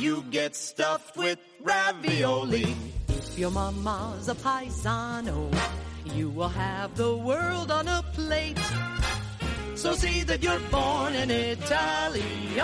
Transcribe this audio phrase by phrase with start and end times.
[0.00, 2.74] You get stuffed with ravioli.
[3.08, 5.50] If your mama's a paisano,
[6.06, 8.58] you will have the world on a plate.
[9.74, 12.62] So see that you're born an Italiano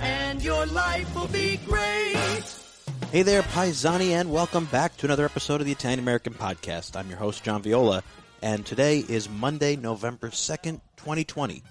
[0.00, 2.44] and your life will be great.
[3.10, 6.94] Hey there, Paisani, and welcome back to another episode of the Italian American Podcast.
[6.94, 8.04] I'm your host, John Viola,
[8.42, 11.64] and today is Monday, November 2nd, 2020,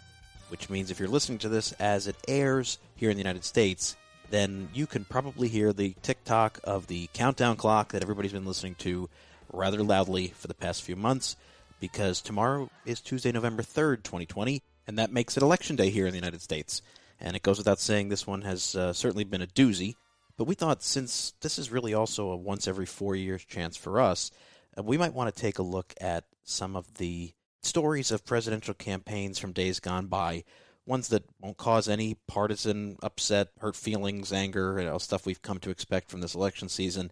[0.50, 3.96] which means if you're listening to this as it airs here in the United States,
[4.34, 8.48] then you can probably hear the tick tock of the countdown clock that everybody's been
[8.48, 9.08] listening to
[9.52, 11.36] rather loudly for the past few months,
[11.80, 16.12] because tomorrow is Tuesday, November 3rd, 2020, and that makes it Election Day here in
[16.12, 16.82] the United States.
[17.20, 19.94] And it goes without saying, this one has uh, certainly been a doozy.
[20.36, 24.02] But we thought since this is really also a once every four years chance for
[24.02, 24.32] us,
[24.76, 28.74] uh, we might want to take a look at some of the stories of presidential
[28.74, 30.44] campaigns from days gone by,
[30.86, 35.60] ones that won't cause any partisan upset, hurt feelings, anger, you know, stuff we've come
[35.60, 37.12] to expect from this election season,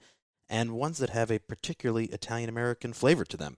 [0.50, 3.58] and ones that have a particularly Italian American flavor to them.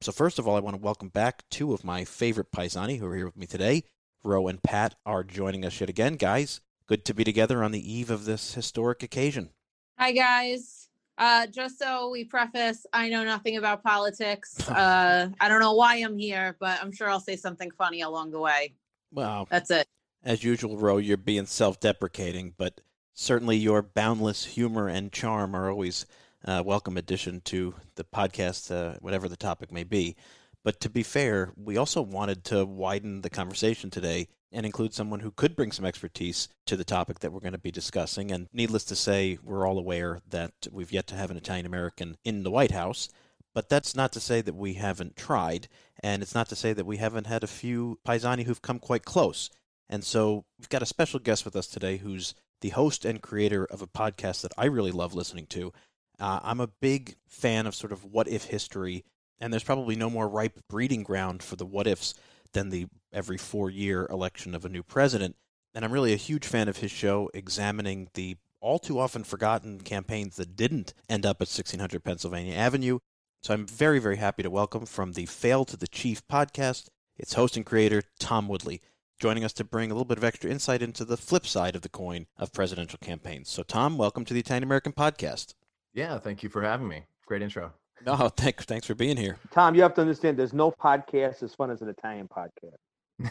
[0.00, 3.06] So first of all, I want to welcome back two of my favorite paisani who
[3.06, 3.84] are here with me today.
[4.22, 6.60] Ro and Pat are joining us yet again, guys.
[6.86, 9.50] Good to be together on the eve of this historic occasion.
[9.98, 10.88] Hi, guys.
[11.16, 14.56] Uh, just so we preface, I know nothing about politics.
[14.68, 18.32] Uh, I don't know why I'm here, but I'm sure I'll say something funny along
[18.32, 18.74] the way.
[19.14, 19.86] Well, That's it.
[20.24, 22.80] as usual, Ro, you're being self-deprecating, but
[23.12, 26.04] certainly your boundless humor and charm are always
[26.44, 30.16] a welcome addition to the podcast, uh, whatever the topic may be.
[30.64, 35.20] But to be fair, we also wanted to widen the conversation today and include someone
[35.20, 38.32] who could bring some expertise to the topic that we're going to be discussing.
[38.32, 42.16] And needless to say, we're all aware that we've yet to have an Italian American
[42.24, 43.08] in the White House.
[43.54, 45.68] But that's not to say that we haven't tried,
[46.02, 49.04] and it's not to say that we haven't had a few paisani who've come quite
[49.04, 49.48] close.
[49.88, 53.64] And so we've got a special guest with us today who's the host and creator
[53.66, 55.72] of a podcast that I really love listening to.
[56.18, 59.04] Uh, I'm a big fan of sort of what if history,
[59.40, 62.14] and there's probably no more ripe breeding ground for the what ifs
[62.52, 65.36] than the every four year election of a new president.
[65.74, 69.80] And I'm really a huge fan of his show, examining the all too often forgotten
[69.80, 72.98] campaigns that didn't end up at 1600 Pennsylvania Avenue.
[73.44, 76.88] So I'm very, very happy to welcome from the Fail to the Chief podcast,
[77.18, 78.80] its host and creator, Thom Woodley,
[79.20, 81.82] joining us to bring a little bit of extra insight into the flip side of
[81.82, 83.50] the coin of presidential campaigns.
[83.50, 85.52] So, Thom, welcome to the Italian American podcast.
[85.92, 87.04] Yeah, thank you for having me.
[87.26, 87.74] Great intro.
[88.06, 89.36] No, thanks, thanks for being here.
[89.50, 93.28] Thom, you have to understand there's no podcast as fun as an Italian podcast.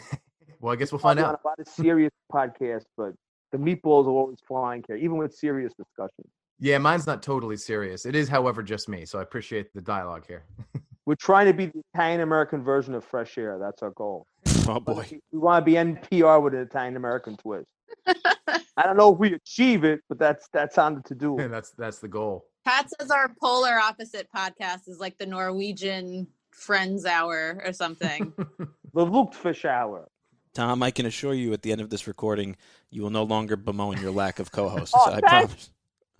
[0.60, 1.40] well, I guess we'll find I've out.
[1.44, 3.14] A lot of serious podcasts, but
[3.50, 6.30] the meatballs are always flying here, even with serious discussions.
[6.60, 8.06] Yeah, mine's not totally serious.
[8.06, 9.04] It is, however, just me.
[9.04, 10.44] So I appreciate the dialogue here.
[11.06, 13.58] We're trying to be the Italian American version of Fresh Air.
[13.60, 14.26] That's our goal.
[14.66, 17.66] Oh boy, we- We want to be NPR with an Italian American twist.
[18.06, 21.38] I don't know if we achieve it, but that's that's on the to do.
[21.38, 22.46] And that's that's the goal.
[22.64, 28.32] Pat says our polar opposite podcast is like the Norwegian Friends Hour or something.
[28.94, 30.08] The Lutefisk Hour.
[30.54, 32.56] Thom, I can assure you, at the end of this recording,
[32.90, 34.94] you will no longer bemoan your lack of co-hosts.
[34.96, 35.70] Oh, I promise.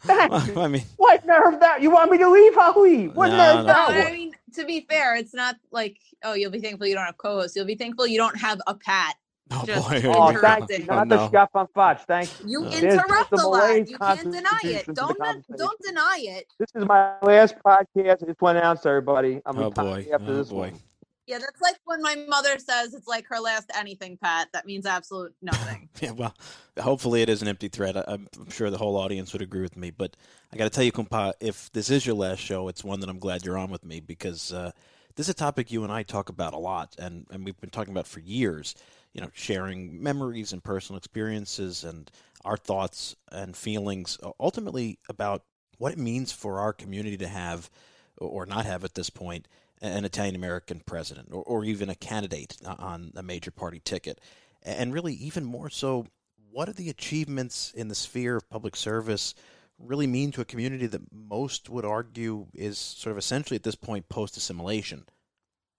[0.04, 0.60] Thank Well, you.
[0.60, 1.82] I mean, What nerve that?
[1.82, 2.56] You want me to leave?
[2.56, 3.14] I'll leave.
[3.14, 3.72] What No, nerve no.
[3.72, 4.06] no, that?
[4.08, 7.16] I mean, to be fair, it's not like, oh, you'll be thankful you don't have
[7.18, 7.56] co hosts.
[7.56, 9.16] You'll be thankful you don't have a Pat.
[9.50, 10.40] oh Just boy, Oh, we go.
[10.40, 10.76] thank you.
[10.76, 10.86] interrupting.
[10.90, 11.16] Oh, Not no.
[11.16, 12.02] the chef on Fox.
[12.06, 12.64] Thank you.
[12.64, 13.88] You interrupt the a lot.
[13.88, 14.86] You can't deny it.
[14.94, 15.18] Don't
[15.56, 16.46] don't deny it.
[16.58, 18.22] This is my last podcast.
[18.22, 19.40] I just want to announce to everybody.
[19.46, 20.70] I'm Oh boy, after oh this boy.
[20.70, 20.80] one.
[21.26, 24.48] Yeah, that's like when my mother says it's like her last anything, Pat.
[24.52, 25.88] That means absolute nothing.
[26.00, 26.34] Yeah, well,
[26.78, 27.96] hopefully it is an empty threat.
[27.96, 29.90] I, I'm I'm sure the whole audience would agree with me.
[29.90, 30.16] But
[30.52, 33.08] I got to tell you, compa, if this is your last show, it's one that
[33.08, 34.72] I'm glad you're on with me because uh,
[35.14, 37.70] this is a topic you and I talk about a lot, and, and we've been
[37.70, 38.74] talking about for years.
[39.12, 42.10] You know, sharing memories and personal experiences and
[42.44, 45.44] our thoughts and feelings, ultimately about
[45.78, 47.70] what it means for our community to have
[48.18, 49.46] or not have at this point
[49.84, 54.20] an Italian American president or, or even a candidate on a major party ticket.
[54.62, 56.06] And really, even more so,
[56.50, 59.34] what do the achievements in the sphere of public service
[59.78, 63.74] really mean to a community that most would argue is sort of essentially at this
[63.74, 65.04] point post assimilation?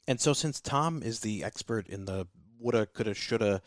[0.07, 2.27] And so, since Tom is the expert in the
[2.59, 3.61] woulda, coulda, shoulda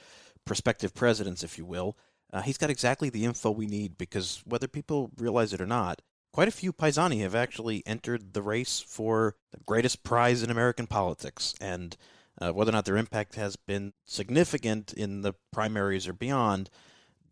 [0.44, 1.96] prospective presidents, if you will,
[2.32, 6.02] uh, he's got exactly the info we need because whether people realize it or not,
[6.38, 10.86] quite a few Paisani have actually entered the race for the greatest prize in American
[10.86, 11.52] politics.
[11.60, 11.96] And
[12.40, 16.70] uh, whether or not their impact has been significant in the primaries or beyond,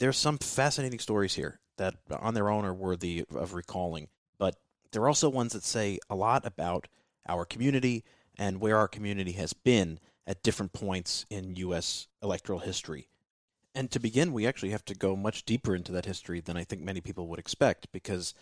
[0.01, 4.09] there's some fascinating stories here that on their own are worthy of recalling.
[4.41, 4.57] But
[4.91, 6.89] there are also ones that say a lot about
[7.29, 8.03] our community
[8.37, 12.09] and where our community has been at different points in U.S.
[12.25, 13.07] electoral history.
[13.73, 16.65] And to begin, we actually have to go much deeper into that history than I
[16.65, 18.35] think many people would expect, because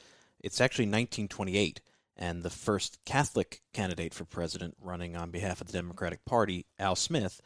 [0.44, 1.80] it's actually 1928,
[2.16, 6.94] and the first Catholic candidate for president running on behalf of the Democratic Party, Al
[6.94, 7.40] Smith,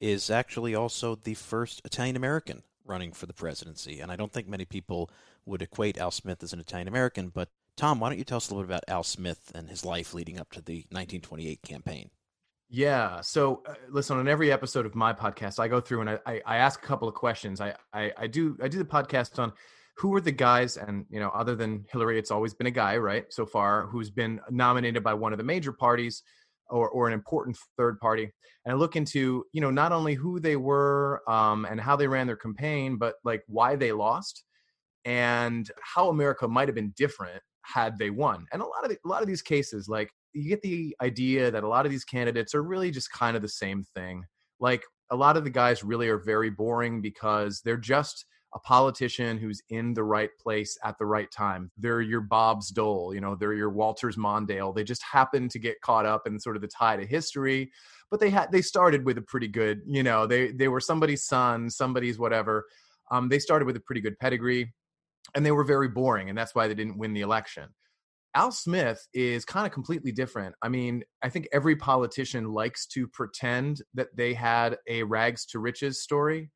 [0.00, 3.98] is actually also the first Italian American running for the presidency.
[3.98, 5.10] And I don't think many people
[5.44, 8.48] would equate Al Smith as an Italian American, but Thom, why don't you tell us
[8.48, 12.10] a little bit about Al Smith and his life leading up to the 1928 campaign?
[12.70, 13.20] Yeah.
[13.20, 16.42] So, uh, listen, on every episode of my podcast, I go through and I, I,
[16.46, 17.60] I ask a couple of questions.
[17.60, 19.52] I, I, I do I do the podcast on
[19.96, 22.96] who are the guys, and you know, other than Hillary, it's always been a guy,
[22.96, 23.32] right?
[23.32, 26.22] So far, who's been nominated by one of the major parties
[26.68, 28.30] or or an important third party.
[28.64, 32.08] And I look into you know not only who they were um, and how they
[32.08, 34.44] ran their campaign, but like why they lost
[35.04, 38.46] and how America might have been different had they won.
[38.52, 41.50] And a lot of the, a lot of these cases, like you get the idea
[41.50, 44.24] that a lot of these candidates are really just kind of the same thing.
[44.60, 49.36] Like a lot of the guys really are very boring because they're just a politician
[49.36, 51.70] who's in the right place at the right time.
[51.76, 54.74] They're your Bob's Dole, you know, they're your Walters Mondale.
[54.74, 57.72] They just happen to get caught up in sort of the tide of history,
[58.10, 61.24] but they had they started with a pretty good, you know, they they were somebody's
[61.24, 62.64] son, somebody's whatever.
[63.10, 64.72] Um, they started with a pretty good pedigree,
[65.34, 67.68] and they were very boring, and that's why they didn't win the election.
[68.36, 70.54] Al Smith is kind of completely different.
[70.60, 75.60] I mean, I think every politician likes to pretend that they had a rags to
[75.60, 76.50] riches story.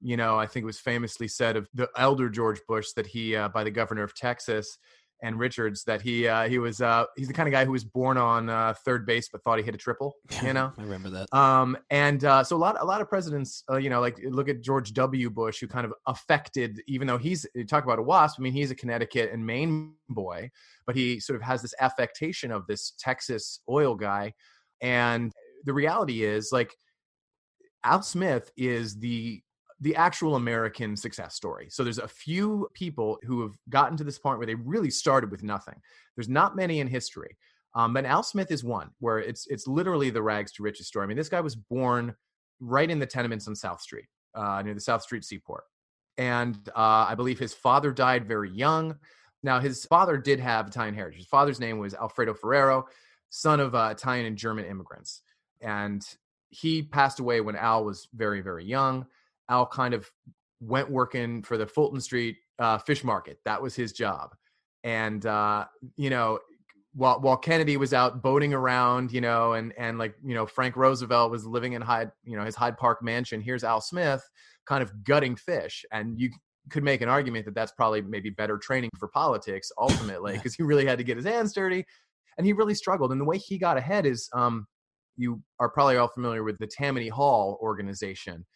[0.00, 3.34] You know, I think it was famously said of the elder George Bush that he,
[3.34, 4.78] uh, by the governor of Texas,
[5.22, 7.84] and Richards that he uh, he was uh, he's the kind of guy who was
[7.84, 10.14] born on uh, third base but thought he hit a triple.
[10.42, 11.36] You know, I remember that.
[11.36, 14.48] Um, and uh, so a lot a lot of presidents, uh, you know, like look
[14.48, 15.30] at George W.
[15.30, 18.38] Bush, who kind of affected, even though he's you talk about a wasp.
[18.38, 20.50] I mean, he's a Connecticut and Maine boy,
[20.86, 24.32] but he sort of has this affectation of this Texas oil guy.
[24.80, 25.32] And
[25.64, 26.76] the reality is, like,
[27.82, 29.42] Al Smith is the
[29.80, 31.68] the actual American success story.
[31.70, 35.30] So there's a few people who have gotten to this point where they really started
[35.30, 35.80] with nothing.
[36.16, 37.36] There's not many in history.
[37.74, 41.04] Um, but Al Smith is one where it's it's literally the rags to riches story.
[41.04, 42.14] I mean, this guy was born
[42.60, 45.64] right in the tenements on South Street, uh, near the South Street Seaport,
[46.16, 48.96] and uh, I believe his father died very young.
[49.42, 51.18] Now, his father did have Italian heritage.
[51.18, 52.86] His father's name was Alfredo Ferrero,
[53.28, 55.22] son of uh, Italian and German immigrants,
[55.60, 56.02] and
[56.48, 59.06] he passed away when Al was very very young.
[59.48, 60.10] Al kind of
[60.60, 63.38] went working for the Fulton Street uh, fish market.
[63.44, 64.34] That was his job.
[64.84, 65.66] And, uh,
[65.96, 66.38] you know,
[66.94, 70.76] while, while Kennedy was out boating around, you know, and, and like, you know, Frank
[70.76, 73.40] Roosevelt was living in Hyde, you know, his Hyde Park mansion.
[73.40, 74.22] Here's Al Smith
[74.66, 75.84] kind of gutting fish.
[75.92, 76.30] And you
[76.70, 80.62] could make an argument that that's probably maybe better training for politics ultimately, because he
[80.62, 81.84] really had to get his hands dirty
[82.36, 83.12] and he really struggled.
[83.12, 84.66] And the way he got ahead is, um,
[85.16, 88.46] you are probably all familiar with the Tammany Hall organization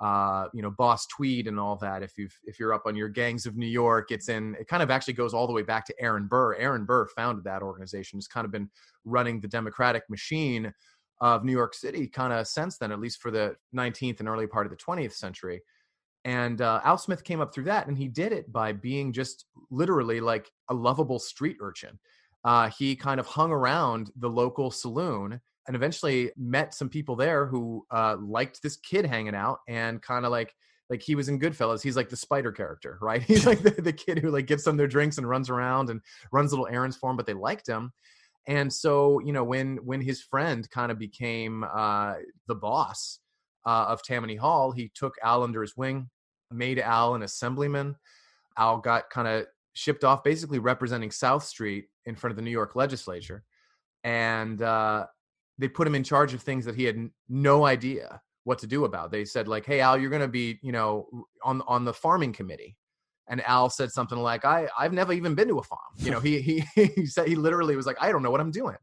[0.00, 2.02] uh, you know, Boss Tweed and all that.
[2.02, 4.54] If you if you're up on your gangs of New York, it's in.
[4.60, 6.54] It kind of actually goes all the way back to Aaron Burr.
[6.56, 8.18] Aaron Burr founded that organization.
[8.18, 8.68] It's kind of been
[9.04, 10.72] running the Democratic machine
[11.20, 14.46] of New York City, kind of since then, at least for the 19th and early
[14.46, 15.62] part of the 20th century.
[16.26, 19.46] And uh, Al Smith came up through that, and he did it by being just
[19.70, 21.98] literally like a lovable street urchin.
[22.44, 27.46] Uh, he kind of hung around the local saloon and eventually met some people there
[27.46, 30.54] who uh, liked this kid hanging out and kind of like
[30.88, 31.82] like he was in Goodfellas.
[31.82, 33.22] He's like the spider character, right?
[33.22, 36.00] He's like the, the kid who like gets them their drinks and runs around and
[36.32, 37.92] runs little errands for them, but they liked him.
[38.48, 42.14] And so, you know, when when his friend kind of became uh,
[42.46, 43.18] the boss
[43.66, 46.08] uh, of Tammany Hall, he took Al under his wing,
[46.52, 47.96] made Al an assemblyman.
[48.56, 52.50] Al got kind of shipped off, basically representing South Street in front of the New
[52.50, 53.42] York legislature.
[54.04, 55.06] And uh,
[55.58, 58.84] they put him in charge of things that he had no idea what to do
[58.84, 59.10] about.
[59.10, 61.08] They said like, "Hey Al, you're going to be, you know,
[61.42, 62.76] on on the farming committee."
[63.28, 66.20] And Al said something like, "I I've never even been to a farm." You know,
[66.20, 68.76] he he he said he literally was like, "I don't know what I'm doing."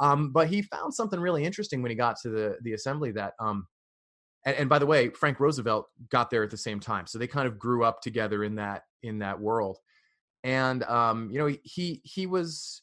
[0.00, 3.32] Um, but he found something really interesting when he got to the the assembly that
[3.40, 3.66] um
[4.46, 7.06] and, and by the way, Frank Roosevelt got there at the same time.
[7.06, 9.78] So they kind of grew up together in that in that world.
[10.44, 12.82] And um, you know, he he was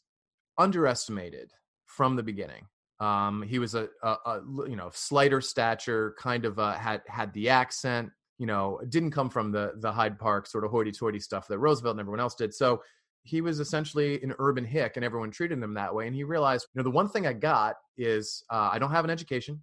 [0.58, 1.52] underestimated
[1.86, 2.68] from the beginning
[3.04, 7.34] um, he was a, a, a, you know slighter stature, kind of uh, had had
[7.34, 11.48] the accent, you know, didn't come from the the Hyde Park sort of hoity-toity stuff
[11.50, 12.54] that Roosevelt and everyone else did.
[12.54, 12.82] So
[13.24, 16.08] he was essentially an urban hick, and everyone treated him that way.
[16.08, 19.06] And he realized, you know, the one thing I got is uh, I don't have
[19.06, 19.62] an education,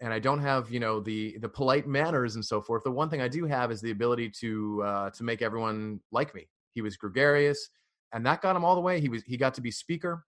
[0.00, 2.84] and I don't have, you know, the the polite manners and so forth.
[2.84, 6.34] The one thing I do have is the ability to uh, to make everyone like
[6.34, 6.48] me.
[6.74, 7.68] He was gregarious,
[8.14, 8.98] and that got him all the way.
[8.98, 10.24] He was he got to be speaker.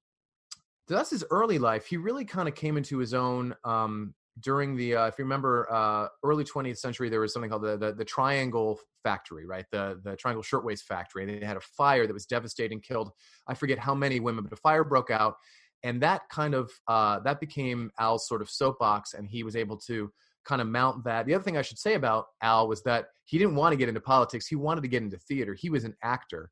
[0.90, 1.87] So that's his early life.
[1.87, 5.73] He really kind of came into his own um, during the uh, if you remember
[5.73, 10.00] uh, early 20th century there was something called the, the, the triangle factory right the
[10.02, 13.12] the triangle shirtwaist factory And they had a fire that was devastating killed
[13.47, 15.37] i forget how many women but a fire broke out
[15.85, 19.76] and that kind of uh, that became al's sort of soapbox and he was able
[19.78, 20.11] to
[20.44, 23.38] kind of mount that the other thing i should say about al was that he
[23.38, 25.94] didn't want to get into politics he wanted to get into theater he was an
[26.02, 26.50] actor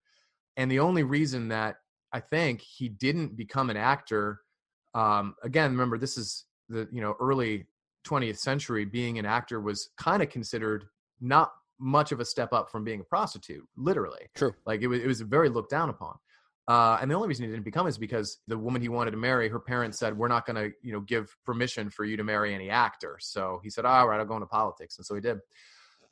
[0.57, 1.77] and the only reason that
[2.13, 4.41] i think he didn't become an actor
[4.95, 7.67] um, again remember this is the you know early
[8.09, 10.85] 20th century, being an actor was kind of considered
[11.21, 14.27] not much of a step up from being a prostitute, literally.
[14.35, 14.55] True.
[14.67, 16.17] Like it was, it was very looked down upon.
[16.67, 19.17] Uh, and the only reason he didn't become is because the woman he wanted to
[19.17, 22.25] marry, her parents said, "We're not going to, you know, give permission for you to
[22.25, 25.23] marry any actor." So he said, "All right, I'll go into politics," and so he
[25.23, 25.39] did.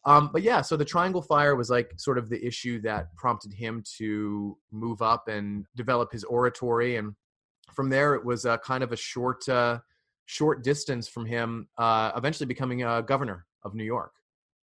[0.07, 3.53] Um, but yeah, so the Triangle Fire was like sort of the issue that prompted
[3.53, 7.15] him to move up and develop his oratory, and
[7.75, 9.49] from there it was a kind of a short.
[9.49, 9.81] Uh,
[10.27, 14.13] short distance from him, uh, eventually becoming a governor of New York.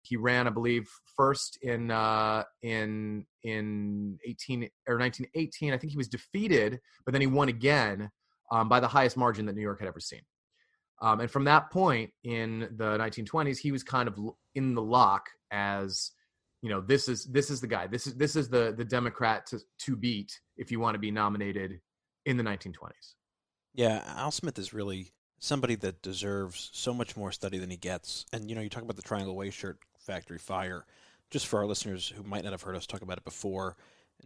[0.02, 5.72] He ran, I believe, first in uh, in in eighteen or nineteen eighteen.
[5.72, 8.10] I think he was defeated, but then he won again
[8.52, 10.22] um, by the highest margin that New York had ever seen.
[11.02, 14.18] Um, and from that point in the 1920s, he was kind of
[14.56, 16.12] in the lock as
[16.62, 17.88] you know this is this is the guy.
[17.88, 21.10] This is this is the the Democrat to to beat if you want to be
[21.10, 21.82] nominated
[22.26, 23.16] in the 1920s.
[23.74, 28.26] Yeah, Al Smith is really somebody that deserves so much more study than he gets.
[28.32, 30.86] And you know, you talk about the Triangle Waist Shirt Factory fire.
[31.32, 33.78] Just for our listeners who might not have heard us talk about it before,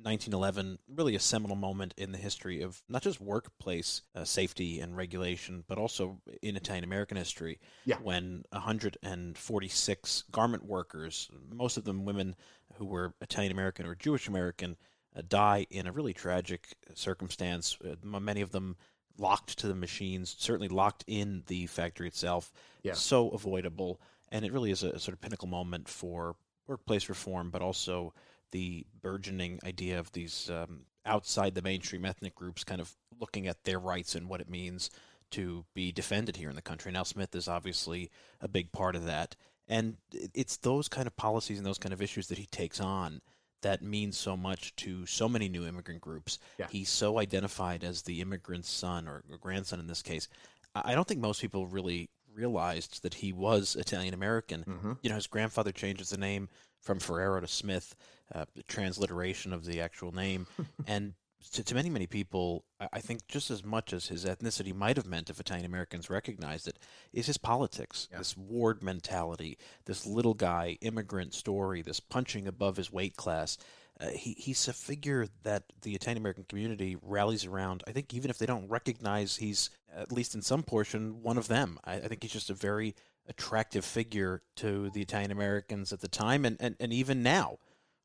[0.01, 4.95] 1911, really a seminal moment in the history of not just workplace uh, safety and
[4.95, 7.59] regulation, but also in Italian American history.
[7.85, 7.97] Yeah.
[8.01, 12.35] When 146 garment workers, most of them women
[12.75, 14.77] who were Italian American or Jewish American,
[15.15, 17.77] uh, die in a really tragic circumstance.
[17.83, 18.75] Uh, many of them
[19.17, 22.51] locked to the machines, certainly locked in the factory itself.
[22.83, 22.93] Yeah.
[22.93, 24.01] So avoidable.
[24.29, 26.35] And it really is a, a sort of pinnacle moment for
[26.67, 28.13] workplace reform, but also
[28.51, 33.63] the burgeoning idea of these um, outside the mainstream ethnic groups kind of looking at
[33.63, 34.89] their rights and what it means
[35.31, 36.91] to be defended here in the country.
[36.91, 38.09] Now, Smith is obviously
[38.41, 39.35] a big part of that.
[39.67, 43.21] And it's those kind of policies and those kind of issues that he takes on
[43.61, 46.37] that means so much to so many new immigrant groups.
[46.59, 46.67] Yeah.
[46.69, 50.27] He's so identified as the immigrant's son or, grandson in this case.
[50.75, 54.63] I don't think most people really realized that he was Italian American.
[54.67, 54.93] Mm-hmm.
[55.01, 56.49] You know, his grandfather changes the name
[56.85, 57.95] from Ferrero to Smith,
[58.33, 60.45] uh, transliteration of the actual name,
[60.87, 61.13] and
[61.51, 62.63] to, to many, many people,
[62.93, 66.67] I think just as much as his ethnicity might have meant if Italian Americans recognized
[66.67, 66.77] it,
[67.11, 68.19] is his politics, Yeah.
[68.19, 73.57] this ward mentality, this little guy immigrant story, this punching above his weight class.
[73.99, 77.83] Uh, he, he's a figure that the Italian American community rallies around.
[77.87, 81.47] I think even if they don't recognize he's, at least in some portion, one of
[81.47, 81.79] them.
[81.85, 82.95] I, I think he's just a very
[83.27, 87.57] attractive figure to the Italian Americans at the time and, and, and even now.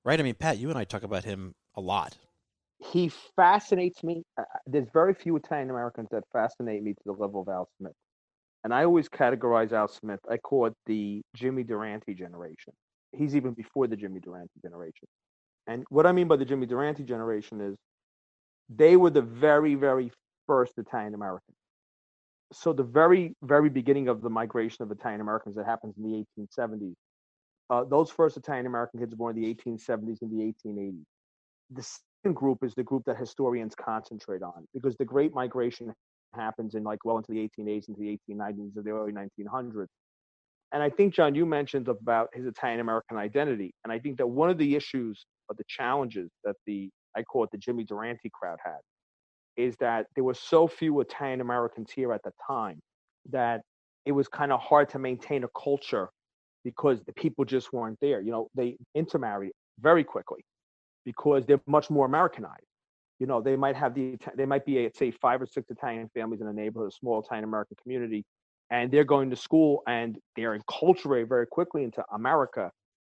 [0.04, 0.18] Right?
[0.18, 2.16] I mean, Pat, you and I talk about him a lot.
[2.92, 4.22] he fascinates me.
[4.38, 7.92] Uh, there's very few Italian Americans that fascinate me to the level of Al Smith.
[8.64, 12.72] And I always categorize Al Smith, I call it the Jimmy Durante generation.
[13.12, 15.08] He's even before the Jimmy Durante generation.
[15.66, 17.76] And what I mean by the Jimmy Durante generation is
[18.68, 20.10] they were the very, very
[20.46, 21.56] first Italian Americans.
[22.52, 26.24] So the very, very beginning of the migration of Italian Americans that happens in the
[26.38, 26.94] 1870s,
[27.70, 31.04] uh, those first Italian American kids born in the 1870s and the 1880s.
[31.70, 35.94] The second group is the group that historians concentrate on because the Great Migration
[36.34, 39.86] happens in like well into the 1880s, into the 1890s, or the early 1900s.
[40.72, 43.72] And I think, John, you mentioned about his Italian American identity.
[43.82, 47.44] And I think that one of the issues or the challenges that the, I call
[47.44, 48.78] it the Jimmy Durante crowd had,
[49.56, 52.80] is that there were so few Italian Americans here at the time
[53.30, 53.62] that
[54.06, 56.08] it was kind of hard to maintain a culture
[56.64, 58.20] because the people just weren't there.
[58.20, 60.44] You know, they intermarry very quickly
[61.04, 62.64] because they're much more Americanized.
[63.18, 66.40] You know, they might have the they might be say five or six Italian families
[66.40, 68.24] in a neighborhood, a small Italian American community,
[68.70, 72.70] and they're going to school and they're enculturated very quickly into America,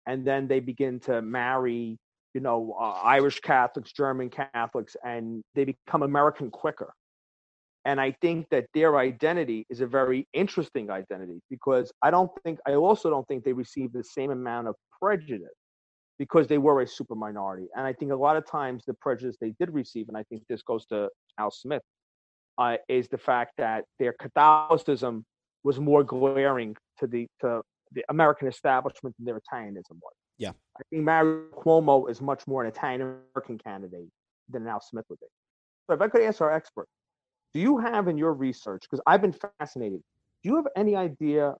[0.05, 1.97] and then they begin to marry,
[2.33, 6.93] you know, uh, Irish Catholics, German Catholics, and they become American quicker.
[7.85, 12.59] And I think that their identity is a very interesting identity because I don't think
[12.65, 15.49] I also don't think they receive the same amount of prejudice
[16.17, 17.67] because they were a super minority.
[17.75, 20.43] And I think a lot of times the prejudice they did receive, and I think
[20.47, 21.81] this goes to Al Smith,
[22.57, 25.25] uh, is the fact that their Catholicism
[25.63, 27.61] was more glaring to the to
[27.91, 30.13] the American establishment than their Italianism was.
[30.37, 30.51] Yeah.
[30.77, 34.09] I think Mario Cuomo is much more an Italian American candidate
[34.49, 35.27] than Al Smith would be.
[35.87, 36.87] So if I could ask our expert,
[37.53, 40.01] do you have in your research, because I've been fascinated,
[40.41, 41.53] do you have any idea?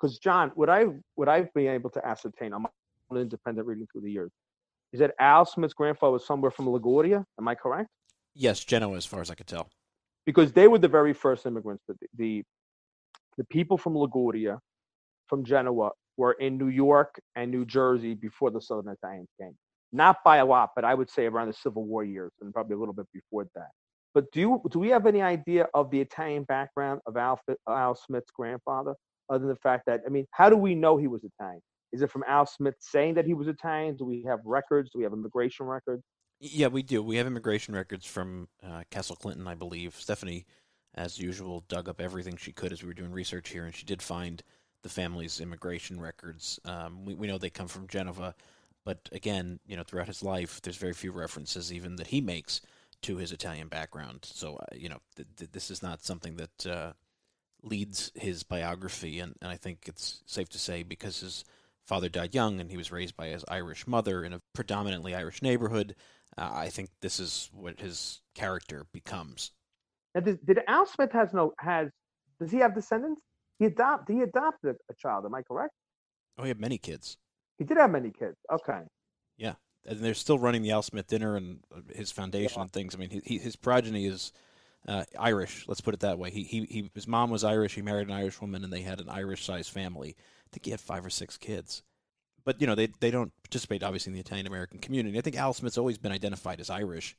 [0.00, 2.68] Because John, what I what I've been able to ascertain on my
[3.10, 4.30] own independent reading through the years
[4.92, 7.24] is that Al Smith's grandfather was somewhere from Liguria.
[7.38, 7.88] Am I correct?
[8.34, 9.68] Yes, Genoa, as far as I could tell.
[10.24, 11.84] Because they were the very first immigrants.
[11.86, 12.44] The the,
[13.36, 14.58] the people from Liguria,
[15.26, 19.56] from Genoa, were in New York and New Jersey before the Southern Italians came.
[19.92, 22.74] Not by a lot, but I would say around the Civil War years and probably
[22.74, 23.70] a little bit before that.
[24.12, 27.94] But do you, do we have any idea of the Italian background of Al, Al
[27.94, 28.94] Smith's grandfather,
[29.28, 31.60] other than the fact that I mean, how do we know he was Italian?
[31.92, 33.96] Is it from Al Smith saying that he was Italian?
[33.96, 34.90] Do we have records?
[34.92, 36.02] Do we have immigration records?
[36.40, 37.02] Yeah, we do.
[37.02, 39.94] We have immigration records from uh, Castle Clinton, I believe.
[39.96, 40.44] Stephanie,
[40.94, 43.84] as usual, dug up everything she could as we were doing research here, and she
[43.86, 44.42] did find
[44.84, 46.60] the family's immigration records.
[46.64, 48.34] Um, we, we know they come from Genova,
[48.84, 52.60] but again, you know, throughout his life, there's very few references even that he makes
[53.02, 54.20] to his Italian background.
[54.22, 56.92] So, uh, you know, th- th- this is not something that uh,
[57.62, 61.44] leads his biography, and, and I think it's safe to say because his
[61.86, 65.40] father died young and he was raised by his Irish mother in a predominantly Irish
[65.42, 65.96] neighborhood.
[66.36, 69.50] Uh, I think this is what his character becomes.
[70.14, 71.88] Now, did, did Al Smith has no has
[72.40, 73.22] does he have descendants?
[73.58, 75.24] He adopt he adopted a child.
[75.24, 75.74] Am I correct?
[76.38, 77.16] Oh, he had many kids.
[77.58, 78.36] He did have many kids.
[78.50, 78.80] Okay.
[79.36, 79.54] Yeah,
[79.86, 82.62] and they're still running the Al Smith Dinner and uh, his foundation yeah.
[82.62, 82.94] and things.
[82.94, 84.32] I mean, he, he, his progeny is
[84.88, 85.64] uh, Irish.
[85.68, 86.30] Let's put it that way.
[86.30, 87.74] He, he he his mom was Irish.
[87.74, 90.16] He married an Irish woman, and they had an Irish-sized family.
[90.18, 91.82] I think he had five or six kids.
[92.44, 95.18] But you know, they they don't participate obviously in the Italian American community.
[95.18, 97.16] I think Al Smith's always been identified as Irish,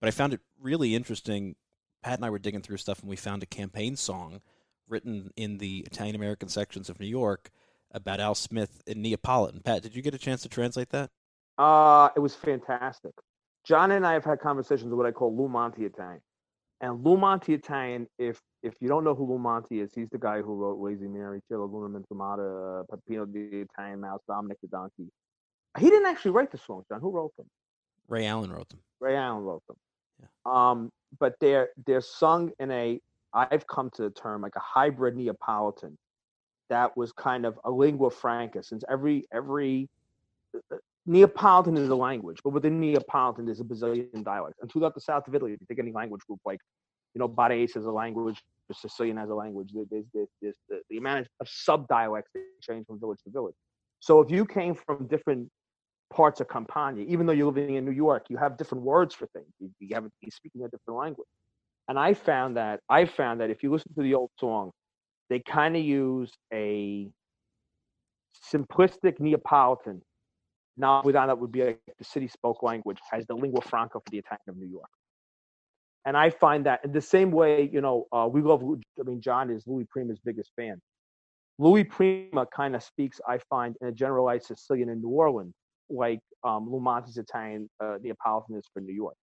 [0.00, 1.56] but I found it really interesting.
[2.02, 4.40] Pat and I were digging through stuff, and we found a campaign song
[4.88, 7.50] written in the Italian American sections of New York
[7.92, 9.60] about Al Smith in Neapolitan.
[9.60, 11.10] Pat, did you get a chance to translate that?
[11.56, 13.12] Uh, it was fantastic.
[13.64, 16.20] John and I have had conversations with what I call Lou Monte Italian.
[16.80, 20.18] And Lou Monte Italian, if if you don't know who Lou Monte is, he's the
[20.18, 25.10] guy who wrote Lazy Mary, Cielo Luna Mentomata, Peppino the Italian Mouse, Dominic the Donkey.
[25.78, 27.00] He didn't actually write the songs, John.
[27.00, 27.46] Who wrote them?
[28.08, 28.80] Ray Allen wrote them.
[29.00, 29.76] Ray Allen wrote them.
[30.20, 30.28] Yeah.
[30.46, 33.00] Um, but they're they're sung in a
[33.38, 35.96] I've come to the term like a hybrid Neapolitan
[36.70, 39.88] that was kind of a lingua franca since every every
[40.54, 44.58] uh, Neapolitan is a language, but within Neapolitan there's a bazillion dialects.
[44.60, 46.60] And throughout the south of Italy, if you take any language group like,
[47.14, 49.70] you know, Barese has a language, the Sicilian has a language.
[49.72, 53.54] There's, there's, there's the, the amount of sub dialects that change from village to village.
[54.00, 55.48] So if you came from different
[56.12, 59.26] parts of Campania, even though you're living in New York, you have different words for
[59.28, 59.48] things.
[59.58, 61.28] You, you have you speaking a different language.
[61.88, 64.72] And I found that I found that if you listen to the old song,
[65.30, 67.10] they kind of use a
[68.52, 70.02] simplistic Neapolitan.
[70.76, 74.10] Now, without that would be like the city spoke language as the lingua franca for
[74.10, 74.90] the Italian of New York.
[76.04, 78.62] And I find that in the same way, you know, uh, we love.
[78.62, 80.80] I mean, John is Louis Prima's biggest fan.
[81.58, 85.54] Louis Prima kind of speaks, I find, in a generalized Sicilian in New Orleans,
[85.90, 89.16] like um, Lou Monte's Italian uh, Neapolitan is for New York.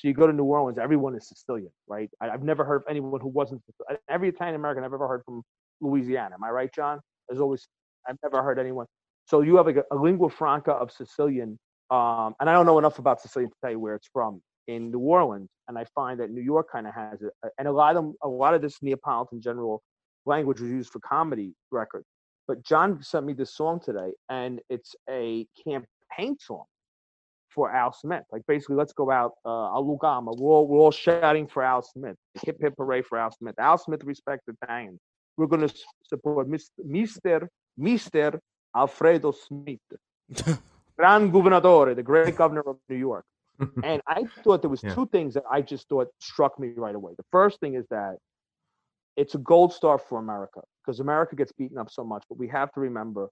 [0.00, 2.08] So you go to New Orleans, everyone is Sicilian, right?
[2.22, 3.60] I, have never heard of anyone who wasn't.
[4.08, 5.42] Every Italian American I've ever heard from
[5.82, 6.36] Louisiana.
[6.36, 7.00] Am I right, John?
[7.28, 7.68] There's always
[8.08, 8.86] I've never heard anyone.
[9.26, 11.58] So you have like a, a lingua franca of Sicilian,
[11.90, 14.90] um, and I don't know enough about Sicilian to tell you where it's from in
[14.90, 17.94] New Orleans, and I find that New York kind of has it, and a lot
[17.94, 19.82] of them, a lot of this Neapolitan general
[20.24, 22.06] language was used for comedy records.
[22.48, 26.64] But John sent me this song today, and it's a campaign song
[27.54, 28.24] for Al Smith.
[28.32, 30.36] Like basically, let's go out, uh, Alugama.
[30.38, 32.16] We're all, we're all shouting for Al Smith.
[32.44, 33.54] Hip hip hooray for Al Smith.
[33.58, 35.00] Al Smith respect Italians.
[35.36, 37.48] We're going to support Mr.
[37.78, 38.38] Mr.
[38.76, 39.78] Alfredo Smith,
[40.96, 43.24] Gran Governatore, the great governor of New York.
[43.84, 44.94] and I thought there was yeah.
[44.94, 47.12] two things that I just thought struck me right away.
[47.16, 48.16] The first thing is that
[49.16, 52.48] it's a gold star for America because America gets beaten up so much, but we
[52.48, 53.28] have to remember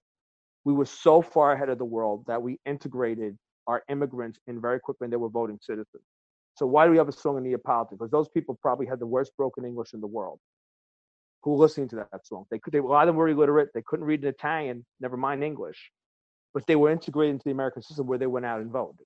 [0.65, 3.37] we were so far ahead of the world that we integrated
[3.69, 6.03] are immigrants and very quickly they were voting citizens.
[6.55, 7.97] So why do we have a song in Neapolitan?
[7.97, 10.39] Because those people probably had the worst broken English in the world.
[11.43, 12.45] Who listening to that song?
[12.49, 13.69] They could they a lot of them were illiterate.
[13.73, 15.91] They couldn't read in Italian, never mind English.
[16.53, 19.05] But they were integrated into the American system where they went out and voted.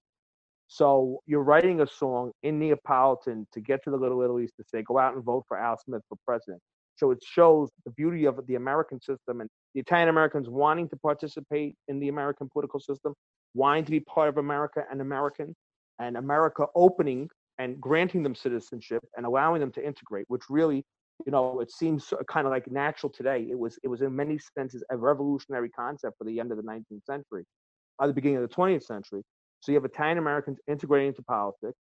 [0.68, 4.82] So you're writing a song in Neapolitan to get to the Little Italy's to say,
[4.82, 6.62] go out and vote for Al Smith for president.
[6.96, 10.96] So it shows the beauty of the American system and the Italian Americans wanting to
[10.96, 13.14] participate in the American political system,
[13.54, 15.56] wanting to be part of America and American,
[16.00, 20.84] and America opening and granting them citizenship and allowing them to integrate, which really,
[21.26, 23.48] you know, it seems kind of like natural today.
[23.50, 26.64] It was, it was in many senses a revolutionary concept for the end of the
[26.64, 27.46] 19th century,
[28.00, 29.22] or the beginning of the 20th century.
[29.60, 31.78] So you have Italian Americans integrating into politics,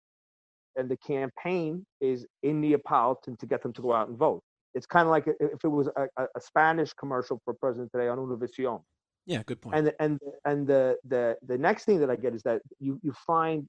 [0.76, 4.42] and the campaign is in Neapolitan to get them to go out and vote.
[4.74, 8.18] It's kind of like if it was a, a Spanish commercial for president today on
[8.18, 8.82] Univision.
[9.26, 9.76] Yeah, good point.
[9.76, 13.12] And and and the the the next thing that I get is that you you
[13.26, 13.68] find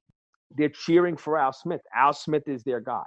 [0.56, 1.82] they're cheering for Al Smith.
[1.96, 3.04] Al Smith is their guy.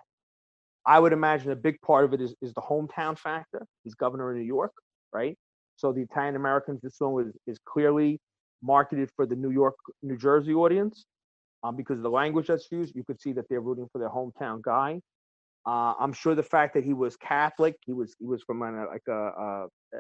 [0.87, 3.67] I would imagine a big part of it is, is the hometown factor.
[3.83, 4.73] He's governor of New York,
[5.13, 5.37] right?
[5.75, 8.21] So the Italian Americans, this song is, is clearly
[8.63, 11.05] marketed for the New York, New Jersey audience.
[11.65, 14.09] Um, because of the language that's used, you could see that they're rooting for their
[14.09, 15.01] hometown guy.
[15.67, 18.87] Uh, I'm sure the fact that he was Catholic, he was he was from a,
[18.87, 19.99] like a, a, a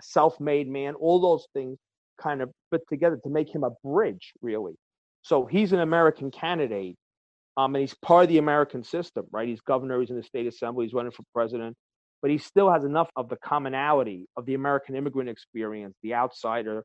[0.00, 1.76] self-made man, all those things
[2.20, 4.74] kind of put together to make him a bridge, really.
[5.22, 6.96] So he's an American candidate,
[7.56, 9.48] um, and he's part of the American system, right?
[9.48, 11.76] He's governor, he's in the state assembly, he's running for president,
[12.22, 16.84] but he still has enough of the commonality of the American immigrant experience, the outsider,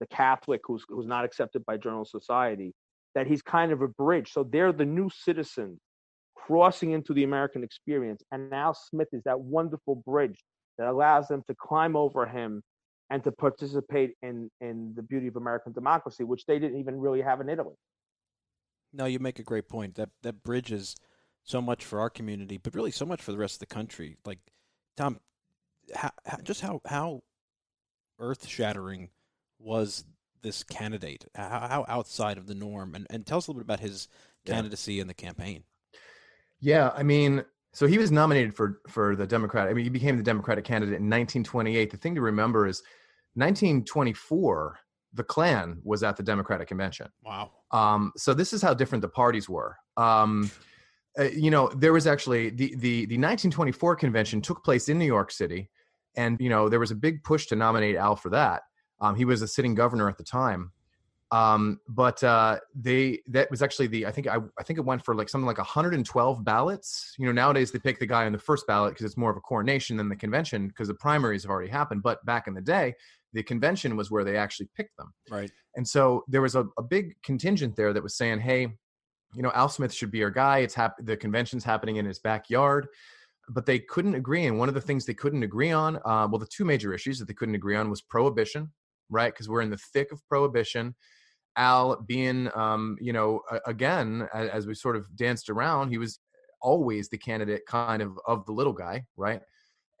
[0.00, 2.72] the Catholic who's who's not accepted by general society,
[3.14, 4.32] that he's kind of a bridge.
[4.32, 5.80] So they're the new citizens
[6.36, 10.38] crossing into the American experience, and now Smith is that wonderful bridge
[10.78, 12.62] that allows them to climb over him
[13.10, 17.22] and to participate in in the beauty of American democracy, which they didn't even really
[17.22, 17.74] have in Italy.
[18.92, 19.94] No, you make a great point.
[19.96, 20.96] That that bridges
[21.44, 24.16] so much for our community, but really so much for the rest of the country.
[24.24, 24.38] Like
[24.96, 25.20] Thom,
[25.94, 27.22] how, how, just how how
[28.18, 29.10] earth shattering
[29.58, 30.04] was
[30.42, 31.26] this candidate?
[31.34, 32.94] How, how, outside of the norm?
[32.94, 34.08] And and tell us a little bit about his
[34.44, 35.02] candidacy yeah.
[35.02, 35.64] in the campaign.
[36.60, 39.68] Yeah, I mean, so he was nominated for for the Democrat.
[39.68, 41.90] I mean, he became the Democratic candidate in 1928.
[41.90, 42.82] The thing to remember is
[43.34, 44.78] 1924
[45.14, 47.08] the Klan was at the Democratic convention.
[47.24, 47.50] Wow.
[47.70, 49.76] Um, so this is how different the parties were.
[49.96, 50.50] Um,
[51.18, 55.06] uh, you know, there was actually the, the the 1924 convention took place in New
[55.06, 55.70] York City,
[56.16, 58.62] and you know there was a big push to nominate Al for that.
[59.00, 60.72] Um, he was a sitting governor at the time,
[61.30, 65.04] um, but uh, they that was actually the I think I, I think it went
[65.04, 67.14] for like something like 112 ballots.
[67.18, 69.36] You know, nowadays they pick the guy on the first ballot because it's more of
[69.36, 72.02] a coronation than the convention because the primaries have already happened.
[72.02, 72.94] But back in the day,
[73.34, 75.12] the convention was where they actually picked them.
[75.30, 75.50] Right.
[75.76, 78.68] And so there was a, a big contingent there that was saying, hey,
[79.34, 80.58] you know, Al Smith should be our guy.
[80.58, 82.88] It's hap- the convention's happening in his backyard.
[83.50, 84.46] But they couldn't agree.
[84.46, 87.18] And one of the things they couldn't agree on, uh, well, the two major issues
[87.18, 88.72] that they couldn't agree on was prohibition,
[89.10, 89.32] right?
[89.32, 90.94] Because we're in the thick of prohibition
[91.56, 96.20] Al being, um, you know, again, as we sort of danced around, he was
[96.60, 99.40] always the candidate kind of of the little guy, right?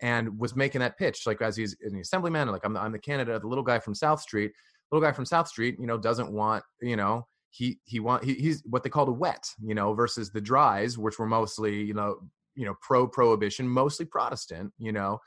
[0.00, 2.98] And was making that pitch, like as he's an assemblyman, like I'm the, I'm the
[2.98, 4.52] candidate, the little guy from South Street.
[4.90, 8.34] Little guy from South Street, you know, doesn't want, you know, he he want he,
[8.34, 11.94] he's what they called a wet, you know, versus the dries, which were mostly, you
[11.94, 12.20] know,
[12.54, 15.18] you know, pro prohibition, mostly Protestant, you know,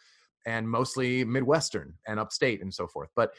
[0.46, 3.10] and mostly Midwestern and upstate and so forth.
[3.16, 3.34] But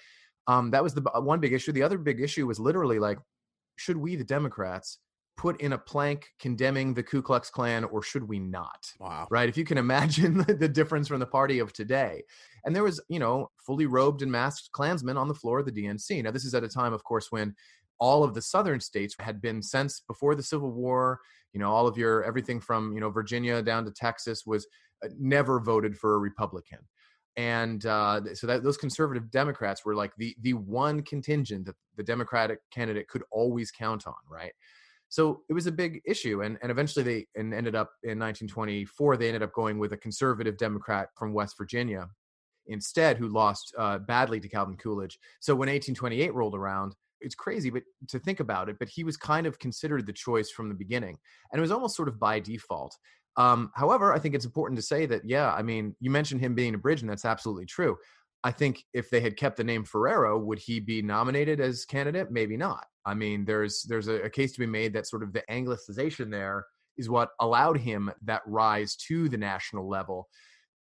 [0.47, 1.73] um, that was the one big issue.
[1.73, 3.19] The other big issue was literally like,
[3.77, 4.99] should we, the Democrats,
[5.37, 8.87] put in a plank condemning the Ku Klux Klan or should we not?
[9.01, 9.27] Wow.
[9.31, 9.49] Right.
[9.49, 12.23] If you can imagine the difference from the party of today.
[12.65, 15.73] And there was, you know, fully robed and masked Klansmen on the floor of the
[15.73, 16.23] DNC.
[16.23, 17.55] Now, this is at a time, of course, when
[17.99, 21.21] all of the southern states had been since before the Civil War,
[21.53, 24.67] you know, all of your everything from, you know, Virginia down to Texas was
[25.05, 26.79] uh, never voted for a Republican
[27.37, 32.03] and uh, so that those conservative Democrats were like the the one contingent that the
[32.03, 34.53] Democratic candidate could always count on, right?
[35.09, 39.17] So it was a big issue, and and eventually they and ended up in 1924
[39.17, 42.09] they ended up going with a conservative Democrat from West Virginia
[42.67, 45.19] instead, who lost uh, badly to Calvin Coolidge.
[45.41, 49.17] So when 1828 rolled around, it's crazy, but to think about it, but he was
[49.17, 51.19] kind of considered the choice from the beginning,
[51.51, 52.97] and it was almost sort of by default.
[53.37, 56.55] Um, however, I think it's important to say that, yeah, I mean, you mentioned him
[56.55, 57.97] being a bridge, and that's absolutely true.
[58.45, 62.31] I think if they had kept the name Ferrero, would he be nominated as candidate?
[62.31, 62.85] Maybe not.
[63.07, 66.31] I mean, there's there's a, a case to be made that sort of the anglicization
[66.31, 66.67] there
[66.99, 70.29] is what allowed him that rise to the national level.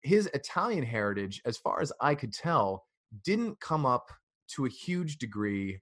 [0.02, 2.84] His Italian heritage, as far as I could tell,
[3.24, 4.06] didn't come up
[4.54, 5.80] to a huge degree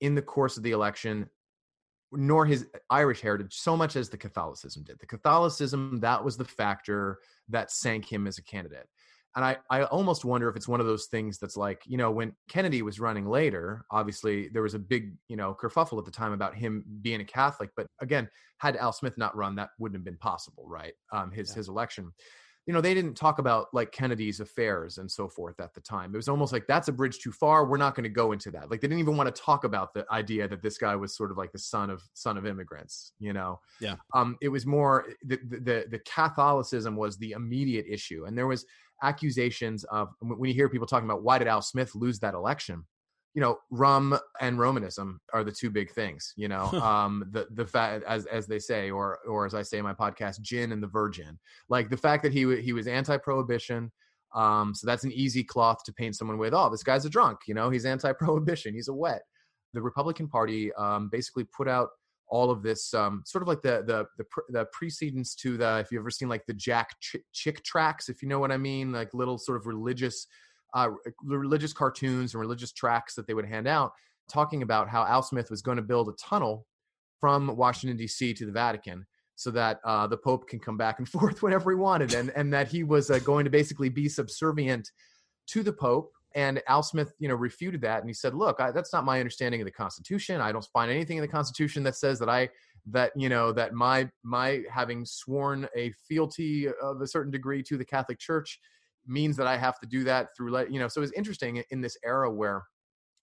[0.00, 1.28] in the course of the election
[2.16, 4.98] nor his Irish heritage so much as the Catholicism did.
[4.98, 8.86] The Catholicism, that was the factor that sank him as a candidate.
[9.36, 12.12] And I, I almost wonder if it's one of those things that's like, you know,
[12.12, 16.10] when Kennedy was running later, obviously there was a big, you know, kerfuffle at the
[16.12, 17.70] time about him being a Catholic.
[17.76, 20.94] But again, had Al Smith not run, that wouldn't have been possible, right?
[21.12, 21.56] Um, his yeah.
[21.56, 22.12] his election.
[22.66, 26.14] You know, they didn't talk about like Kennedy's affairs and so forth at the time.
[26.14, 27.66] It was almost like that's a bridge too far.
[27.66, 28.70] We're not going to go into that.
[28.70, 31.30] Like they didn't even want to talk about the idea that this guy was sort
[31.30, 33.12] of like the son of son of immigrants.
[33.18, 33.96] You know, Yeah.
[34.14, 38.64] Um, it was more the the the Catholicism was the immediate issue, and there was
[39.02, 42.84] accusations of when you hear people talking about why did Al Smith lose that election
[43.34, 46.70] you know rum and romanism are the two big things you know?
[46.84, 49.94] Um the the fact as as they say or or as i say in my
[49.94, 51.38] podcast gin and the virgin.
[51.68, 53.90] Like the fact that he he was anti-prohibition
[54.34, 57.40] um so that's an easy cloth to paint someone with oh this guy's a drunk
[57.46, 57.70] you know?
[57.70, 58.74] He's anti-prohibition.
[58.74, 59.22] He's a wet.
[59.72, 61.88] The republican party um basically put out
[62.28, 65.78] all of this um sort of like the the the, pr- the precedence to the
[65.78, 68.56] if you've ever seen like the jack Ch- chick tracks if you know what i
[68.56, 68.92] mean?
[68.92, 70.26] Like little sort of religious
[70.74, 70.90] uh,
[71.22, 73.92] religious cartoons and religious tracts that they would hand out,
[74.28, 76.66] talking about how Al Smith was going to build a tunnel
[77.20, 78.34] from Washington D.C.
[78.34, 79.06] to the Vatican,
[79.36, 82.52] so that uh, the Pope can come back and forth whenever he wanted, and and
[82.52, 84.90] that he was uh, going to basically be subservient
[85.48, 86.12] to the Pope.
[86.36, 89.20] And Al Smith, you know, refuted that, and he said, "Look, I, that's not my
[89.20, 90.40] understanding of the Constitution.
[90.40, 92.50] I don't find anything in the Constitution that says that I."
[92.86, 97.78] that you know that my my having sworn a fealty of a certain degree to
[97.78, 98.60] the catholic church
[99.06, 101.96] means that I have to do that through you know so it's interesting in this
[102.04, 102.62] era where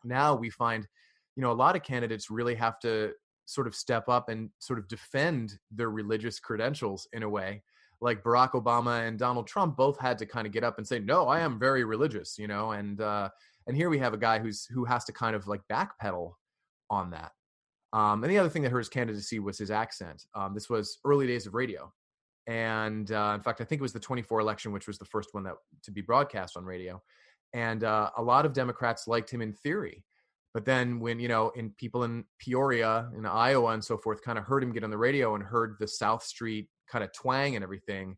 [0.04, 0.88] now we find
[1.36, 3.12] you know a lot of candidates really have to
[3.46, 7.62] sort of step up and sort of defend their religious credentials in a way.
[8.00, 11.00] Like Barack Obama and Donald Trump both had to kind of get up and say
[11.00, 13.30] no I am very religious you know and uh
[13.68, 16.34] and here we have a guy who's who has to kind of like backpedal
[16.90, 17.32] on that.
[17.94, 20.24] Um and the other thing that hurt his candidacy was his accent.
[20.34, 21.92] Um this was early days of radio
[22.48, 25.30] and uh, in fact, I think it was the 24 election, which was the first
[25.34, 27.02] one that to be broadcast on radio.
[27.54, 30.04] And uh, a lot of Democrats liked him in theory,
[30.54, 34.38] but then when you know, in people in Peoria, in Iowa, and so forth, kind
[34.38, 37.56] of heard him get on the radio and heard the South Street kind of twang
[37.56, 38.18] and everything.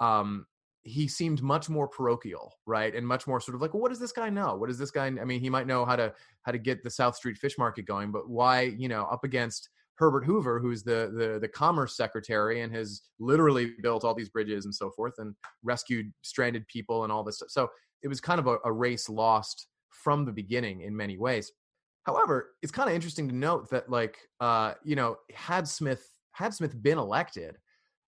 [0.00, 0.46] Um,
[0.82, 3.98] he seemed much more parochial, right, and much more sort of like, well, what does
[3.98, 4.54] this guy know?
[4.54, 5.06] What does this guy?
[5.06, 7.86] I mean, he might know how to how to get the South Street fish market
[7.86, 9.68] going, but why, you know, up against
[9.98, 14.64] Herbert Hoover, who's the, the the commerce secretary and has literally built all these bridges
[14.64, 17.50] and so forth and rescued stranded people and all this stuff.
[17.50, 17.68] So
[18.02, 21.50] it was kind of a, a race lost from the beginning in many ways.
[22.04, 26.52] However, it's kind of interesting to note that like uh, you know, had Smith had
[26.52, 27.56] Smith been elected,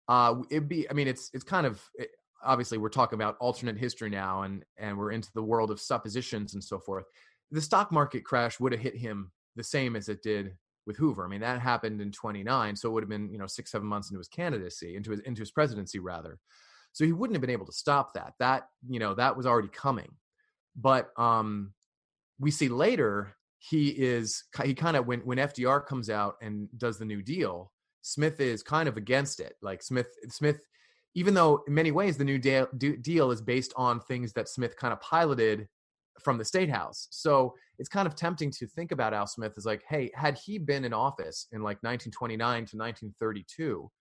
[0.10, 2.10] uh, it'd be I mean it's it's kind of it,
[2.44, 6.54] obviously we're talking about alternate history now and and we're into the world of suppositions
[6.54, 7.06] and so forth.
[7.52, 11.26] The stock market crash would have hit him the same as it did with Hoover.
[11.26, 13.88] I mean, that happened in 29, so it would have been you know six seven
[13.88, 16.40] months into his candidacy, into his into his presidency rather.
[16.94, 18.34] So he wouldn't have been able to stop that.
[18.40, 20.10] That you know that was already coming.
[20.76, 21.74] But um,
[22.40, 26.98] we see later he is he kind of when when FDR comes out and does
[26.98, 27.72] the New Deal,
[28.02, 29.56] Smith is kind of against it.
[29.62, 30.62] Like Smith Smith.
[31.16, 34.78] Even though in many ways the New Deal, deal is based on things that Smith
[34.78, 35.68] kind of piloted
[36.20, 37.08] from the state house.
[37.12, 40.58] So it's kind of tempting to think about Al Smith as like, hey, had he
[40.58, 43.92] been in office in like 1929 to 1932,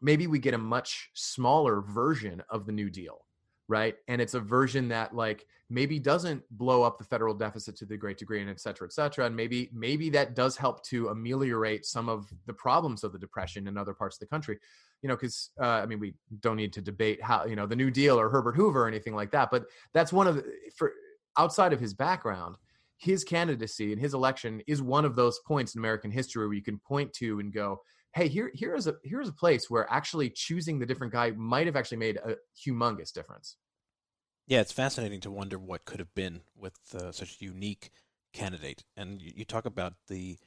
[0.00, 3.24] maybe we get a much smaller version of the New Deal,
[3.68, 3.94] right?
[4.08, 7.96] And it's a version that like maybe doesn't blow up the federal deficit to the
[7.96, 9.26] great degree and et cetera, et cetera.
[9.26, 13.68] And maybe maybe that does help to ameliorate some of the problems of the depression
[13.68, 14.58] in other parts of the country.
[15.02, 17.76] You know, because uh, I mean, we don't need to debate how you know the
[17.76, 20.44] New Deal or Herbert Hoover or anything like that, but that's one of the
[20.76, 20.92] for
[21.36, 22.56] outside of his background,
[22.98, 26.62] his candidacy and his election is one of those points in American history where you
[26.62, 27.82] can point to and go,
[28.14, 31.66] "Hey, here here is a here's a place where actually choosing the different guy might
[31.66, 33.56] have actually made a humongous difference."
[34.46, 37.90] Yeah, it's fascinating to wonder what could have been with uh, such a unique
[38.32, 38.84] candidate.
[38.96, 40.38] And you, you talk about the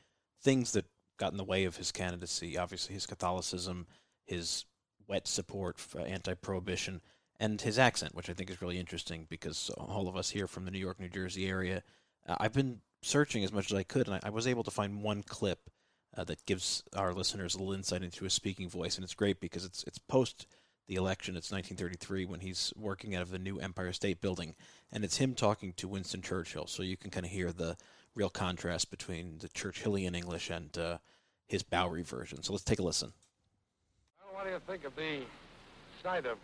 [0.43, 0.85] things that
[1.17, 2.57] got in the way of his candidacy.
[2.57, 3.87] Obviously, his Catholicism,
[4.25, 4.65] his
[5.07, 7.01] wet support for anti-prohibition,
[7.39, 10.65] and his accent, which I think is really interesting because all of us here from
[10.65, 11.83] the New York, New Jersey area,
[12.27, 14.71] uh, I've been searching as much as I could, and I, I was able to
[14.71, 15.69] find one clip
[16.17, 19.39] uh, that gives our listeners a little insight into his speaking voice, and it's great
[19.39, 20.47] because it's it's post
[20.87, 21.35] the election.
[21.35, 24.55] It's 1933 when he's working out of the new Empire State Building,
[24.91, 26.67] and it's him talking to Winston Churchill.
[26.67, 27.75] So you can kind of hear the
[28.13, 30.97] real contrast between the Churchillian English and uh,
[31.47, 32.43] his Bowery version.
[32.43, 33.11] So let's take a listen.
[34.23, 35.21] Well, what do you think of the
[36.01, 36.37] sight of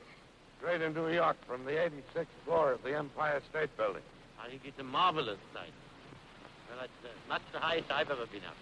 [0.61, 4.03] Greater New York from the 86th floor of the Empire State Building?
[4.39, 5.73] I think it's a marvelous sight.
[6.69, 8.55] Well, it's uh, much the highest I've ever been up.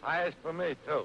[0.00, 1.04] Highest for me, too.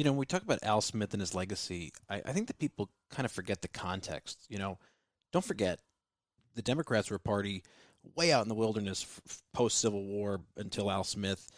[0.00, 2.58] You know, when we talk about Al Smith and his legacy, I, I think that
[2.58, 4.46] people kind of forget the context.
[4.48, 4.78] You know,
[5.30, 5.78] don't forget
[6.54, 7.62] the Democrats were a party
[8.16, 11.50] way out in the wilderness f- post Civil War until Al Smith.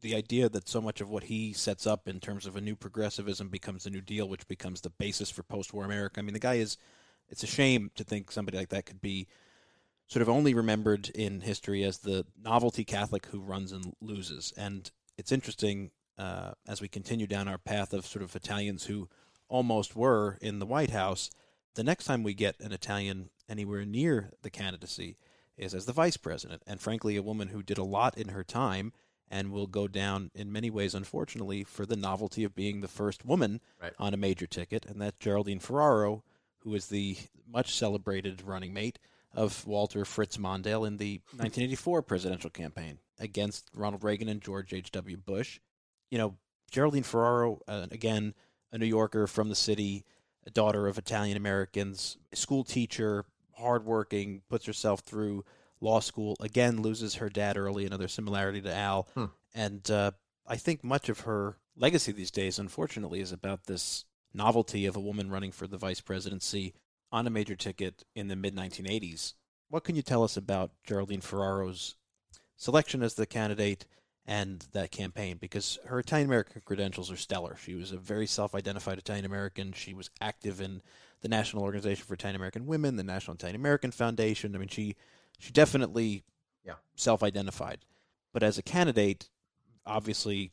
[0.00, 2.76] The idea that so much of what he sets up in terms of a new
[2.76, 6.20] progressivism becomes the New Deal, which becomes the basis for post war America.
[6.20, 6.76] I mean, the guy is,
[7.28, 9.26] it's a shame to think somebody like that could be
[10.06, 14.52] sort of only remembered in history as the novelty Catholic who runs and loses.
[14.56, 19.08] And it's interesting uh, as we continue down our path of sort of Italians who
[19.48, 21.30] almost were in the White House,
[21.74, 25.16] the next time we get an Italian anywhere near the candidacy
[25.56, 26.62] is as the vice president.
[26.66, 28.92] And frankly, a woman who did a lot in her time
[29.30, 33.24] and will go down in many ways, unfortunately, for the novelty of being the first
[33.24, 33.92] woman Right.
[33.98, 34.86] on a major ticket.
[34.86, 36.24] And that's Geraldine Ferraro,
[36.60, 38.98] who is the much celebrated running mate
[39.34, 45.16] of Walter Fritz Mondale in the 1984 presidential campaign against Ronald Reagan and George H.W.
[45.18, 45.60] Bush
[46.10, 46.36] you know,
[46.70, 48.34] Geraldine Ferraro, uh, again,
[48.72, 50.04] a New Yorker from the city,
[50.46, 53.24] a daughter of Italian Americans, school teacher,
[53.56, 55.44] hardworking, puts herself through
[55.80, 56.36] law school.
[56.40, 59.08] Again, loses her dad early, another similarity to Al.
[59.14, 59.24] Hmm.
[59.54, 60.12] And uh,
[60.46, 65.00] I think much of her legacy these days, unfortunately, is about this novelty of a
[65.00, 66.74] woman running for the vice presidency
[67.10, 69.34] on a major ticket in the mid 1980s.
[69.70, 71.96] What can you tell us about Geraldine Ferraro's
[72.56, 73.86] selection as the candidate
[74.28, 75.38] and that campaign?
[75.40, 77.56] Because her Italian American credentials are stellar.
[77.56, 79.72] She was a very self identified Italian American.
[79.72, 80.82] She was active in
[81.22, 84.54] the National Organization for Italian American Women, the National Italian American Foundation.
[84.54, 84.94] I mean, she
[85.38, 86.22] she definitely
[86.64, 86.74] Yeah.
[86.94, 87.84] self identified.
[88.32, 89.30] But as a candidate,
[89.86, 90.52] obviously,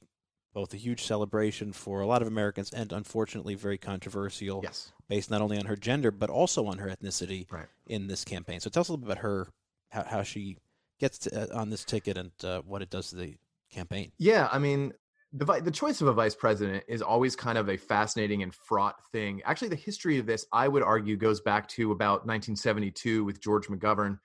[0.54, 4.94] both a huge celebration for a lot of Americans and unfortunately very controversial Yes.
[5.10, 7.68] based not only on her gender but also on her ethnicity Right.
[7.86, 8.62] in this campaign.
[8.62, 9.48] So tell us a little bit about her,
[9.90, 10.56] how, how she
[10.98, 13.36] gets to, uh, on this ticket and uh, what it does to the
[13.72, 14.12] campaign.
[14.18, 14.94] Yeah, I mean,
[15.34, 18.96] the the choice of a vice president is always kind of a fascinating and fraught
[19.12, 19.42] thing.
[19.46, 23.68] Actually, the history of this, I would argue, goes back to about 1972 with George
[23.68, 24.20] McGovern.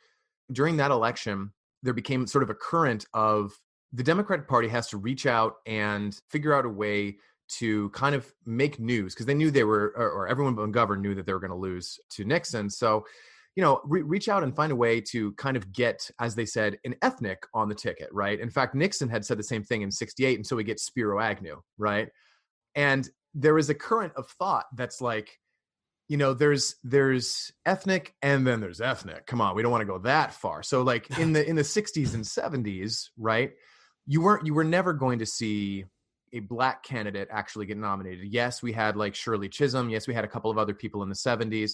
[0.52, 3.58] During that election, there became sort of a current of
[3.92, 7.16] the Democratic Party has to reach out and figure out a way
[7.48, 11.00] to kind of make news because they knew they were, or, or everyone but McGovern
[11.00, 12.70] knew that they were going to lose to Nixon.
[12.70, 13.04] So
[13.56, 16.46] you know, re- reach out and find a way to kind of get, as they
[16.46, 18.38] said, an ethnic on the ticket, right?
[18.38, 21.20] In fact, Nixon had said the same thing in 68, and so we get Spiro
[21.20, 22.08] Agnew, right?
[22.74, 25.38] And there is a current of thought that's like,
[26.08, 29.26] you know, there's there's ethnic and then there's ethnic.
[29.26, 30.62] Come on, we don't want to go that far.
[30.62, 33.52] So like in the in the 60s and 70s, right?
[34.06, 35.84] You weren't you were never going to see
[36.32, 38.32] a black candidate actually get nominated.
[38.32, 39.88] Yes, we had like Shirley Chisholm.
[39.88, 41.72] Yes, we had a couple of other people in the 70s.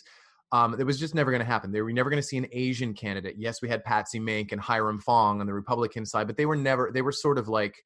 [0.53, 1.73] Um, it was just never going to happen.
[1.73, 3.35] They were never going to see an Asian candidate.
[3.37, 6.57] Yes, we had Patsy Mink and Hiram Fong on the Republican side, but they were
[6.57, 6.91] never.
[6.93, 7.77] They were sort of like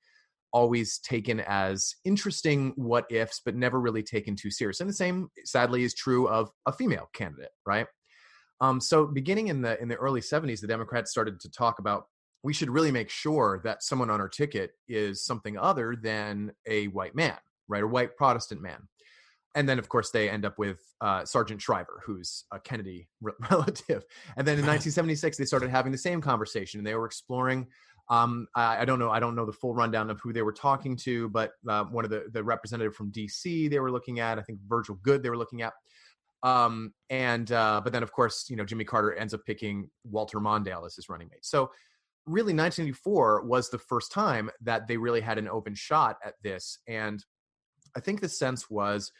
[0.52, 4.80] always taken as interesting what ifs, but never really taken too serious.
[4.80, 7.86] And the same, sadly, is true of a female candidate, right?
[8.60, 12.04] Um, so beginning in the in the early 70s, the Democrats started to talk about
[12.42, 16.86] we should really make sure that someone on our ticket is something other than a
[16.88, 17.36] white man,
[17.68, 17.82] right?
[17.82, 18.88] A white Protestant man.
[19.54, 23.32] And then, of course, they end up with uh, Sargent Shriver, who's a Kennedy re-
[23.50, 24.04] relative.
[24.36, 27.66] And then in 1976, they started having the same conversation, and they were exploring.
[28.08, 29.10] Um, I, I don't know.
[29.10, 32.04] I don't know the full rundown of who they were talking to, but uh, one
[32.04, 33.68] of the the representative from D.C.
[33.68, 34.38] they were looking at.
[34.38, 35.72] I think Virgil Good they were looking at.
[36.42, 40.40] Um, and uh, but then, of course, you know, Jimmy Carter ends up picking Walter
[40.40, 41.44] Mondale as his running mate.
[41.44, 41.70] So
[42.26, 46.78] really 1984 was the first time that they really had an open shot at this
[46.86, 47.24] and
[47.96, 49.10] i think the sense was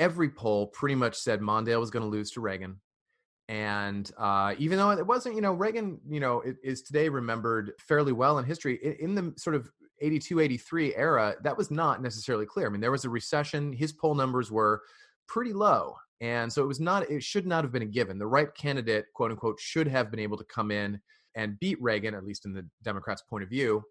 [0.00, 2.80] every poll pretty much said mondale was going to lose to reagan
[3.48, 8.12] and uh, even though it wasn't you know reagan you know is today remembered fairly
[8.12, 12.46] well in history in, in the sort of 82 83 era that was not necessarily
[12.46, 14.82] clear i mean there was a recession his poll numbers were
[15.28, 18.26] pretty low and so it was not it should not have been a given the
[18.26, 21.00] right candidate quote unquote should have been able to come in
[21.34, 23.82] and beat Reagan, at least in the Democrats' point of view.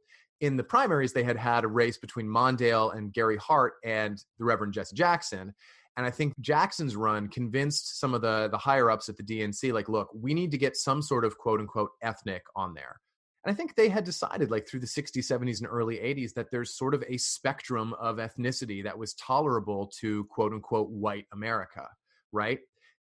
[0.41, 4.45] In the primaries, they had had a race between Mondale and Gary Hart and the
[4.45, 5.53] Reverend Jesse Jackson.
[5.99, 9.73] And I think Jackson's run convinced some of the, the higher ups at the DNC,
[9.73, 13.01] like, look, we need to get some sort of quote unquote ethnic on there.
[13.43, 16.51] And I think they had decided, like through the 60s, 70s, and early 80s, that
[16.51, 21.85] there's sort of a spectrum of ethnicity that was tolerable to quote unquote white America,
[22.31, 22.59] right?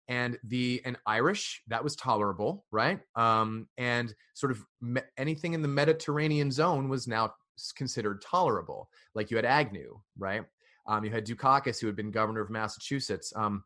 [0.08, 2.98] And the and Irish that was tolerable, right?
[3.14, 7.34] Um, and sort of me, anything in the Mediterranean zone was now
[7.76, 8.88] considered tolerable.
[9.14, 10.42] Like you had Agnew, right?
[10.88, 13.32] Um, you had Dukakis, who had been governor of Massachusetts.
[13.36, 13.62] Um,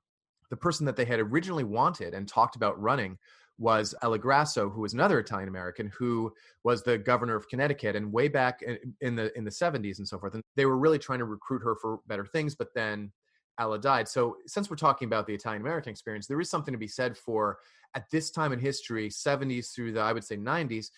[0.50, 3.16] the person that they had originally wanted and talked about running
[3.58, 6.32] was Ella Grasso, who was another Italian American who
[6.64, 8.60] was the governor of Connecticut, and way back
[9.00, 10.34] in the in the 70s and so forth.
[10.34, 13.12] And they were really trying to recruit her for better things, but then
[13.58, 14.08] Ella died.
[14.08, 17.16] So since we're talking about the Italian American experience, there is something to be said
[17.16, 17.58] for
[17.94, 20.90] at this time in history, 70s through the I would say 90s,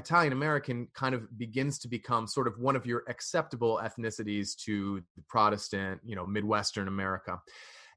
[0.00, 5.02] Italian American kind of begins to become sort of one of your acceptable ethnicities to
[5.16, 7.40] the Protestant, you know, Midwestern America.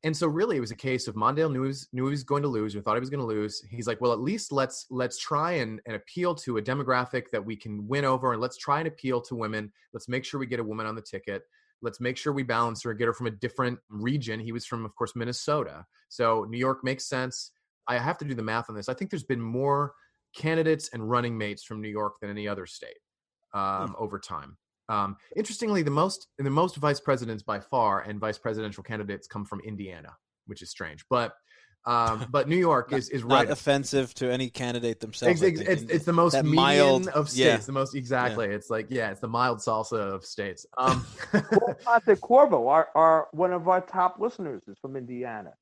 [0.05, 2.25] And so really it was a case of Mondale knew he was, knew he was
[2.25, 3.63] going to lose or thought he was going to lose.
[3.69, 7.43] He's like, well, at least let's let's try and, and appeal to a demographic that
[7.43, 9.71] we can win over and let's try and appeal to women.
[9.93, 11.43] Let's make sure we get a woman on the ticket.
[11.81, 14.41] Let's make sure we balance her, get her from a different region.
[14.41, 15.85] He was from, of course, Minnesota.
[16.09, 17.51] So New York makes sense.
[17.87, 18.89] I have to do the math on this.
[18.89, 19.93] I think there's been more
[20.35, 22.97] candidates and running mates from New York than any other state
[23.53, 23.93] um, hmm.
[23.97, 24.57] over time.
[24.89, 29.45] Um, interestingly, the most the most vice presidents by far and vice presidential candidates come
[29.45, 30.09] from Indiana,
[30.45, 31.05] which is strange.
[31.09, 31.33] But
[31.85, 33.47] um, but New York is is right.
[33.47, 35.41] Not offensive to any candidate themselves.
[35.41, 37.39] It's, it's, it's the most median mild, of states.
[37.39, 37.57] Yeah.
[37.57, 38.47] The most exactly.
[38.47, 38.55] Yeah.
[38.55, 40.65] It's like yeah, it's the mild salsa of states.
[40.77, 41.05] Um,
[41.85, 45.53] Monte Corvo, our, our one of our top listeners is from Indiana.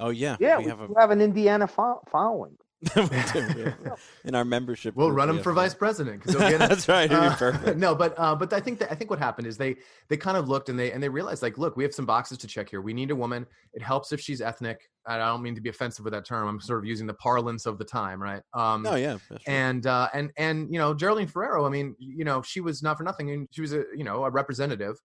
[0.00, 0.58] Oh yeah, yeah.
[0.58, 1.00] We, we have, a...
[1.00, 2.56] have, an Indiana fo- following.
[4.24, 4.94] in our membership.
[4.94, 7.10] We'll run him for vice president because That's right.
[7.10, 9.76] Uh, no, but uh, but I think that I think what happened is they
[10.08, 12.38] they kind of looked and they and they realized like, look, we have some boxes
[12.38, 12.80] to check here.
[12.80, 13.46] We need a woman.
[13.72, 14.88] It helps if she's ethnic.
[15.06, 16.46] I don't mean to be offensive with that term.
[16.46, 18.42] I'm sort of using the parlance of the time, right?
[18.54, 19.18] Um, oh yeah.
[19.46, 21.66] And uh, and and you know Geraldine Ferraro.
[21.66, 24.24] I mean, you know, she was not for nothing, and she was a you know
[24.24, 24.96] a representative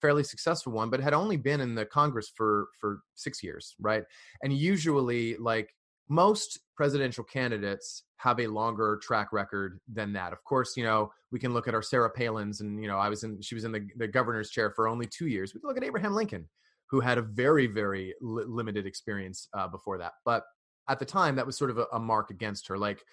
[0.00, 4.04] fairly successful one but had only been in the congress for for six years right
[4.42, 5.74] and usually like
[6.10, 10.32] most presidential candidates have a longer track record than that.
[10.32, 13.08] Of course, you know, we can look at our Sarah Palin's and, you know, I
[13.08, 15.54] was in, she was in the, the governor's chair for only two years.
[15.54, 16.48] We can look at Abraham Lincoln,
[16.90, 20.14] who had a very, very li- limited experience uh, before that.
[20.24, 20.42] But
[20.88, 22.76] at the time, that was sort of a, a mark against her.
[22.76, 23.04] Like,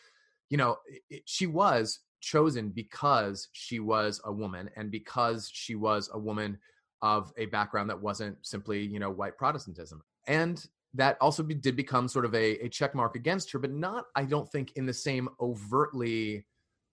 [0.50, 0.78] you know,
[1.12, 6.58] it, she was chosen because she was a woman and because she was a woman
[7.04, 10.02] of a background that wasn't simply, you know, white Protestantism.
[10.26, 13.72] And that also be, did become sort of a, a check mark against her, but
[13.72, 16.46] not, I don't think, in the same overtly,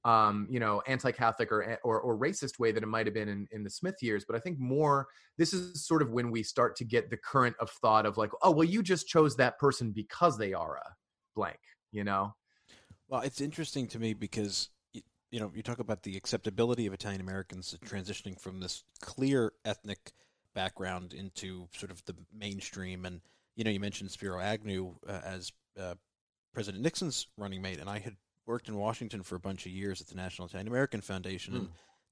[0.04, 3.48] um, you know, anti-Catholic or, or, or racist way that it might have been in,
[3.52, 4.24] in the Smith years.
[4.26, 5.06] But I think more,
[5.38, 8.30] this is sort of when we start to get the current of thought of like,
[8.42, 10.94] oh, well, you just chose that person because they are a
[11.34, 11.60] blank,
[11.92, 12.34] you know?
[13.08, 14.70] Well, it's interesting to me because
[15.34, 20.12] you know, you talk about the acceptability of Italian Americans transitioning from this clear ethnic
[20.54, 23.20] background into sort of the mainstream and
[23.56, 25.94] you know, you mentioned Spiro Agnew uh, as uh,
[26.52, 30.00] President Nixon's running mate, and I had worked in Washington for a bunch of years
[30.00, 31.58] at the National Italian American Foundation, mm.
[31.58, 31.68] and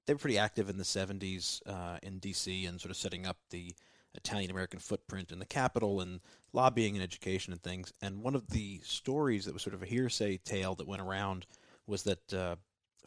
[0.07, 2.67] they were pretty active in the 70s uh, in D.C.
[2.67, 3.75] and sort of setting up the
[4.15, 6.21] Italian American footprint in the capital and
[6.53, 7.93] lobbying and education and things.
[8.03, 11.47] And one of the stories that was sort of a hearsay tale that went around
[11.87, 12.57] was that uh,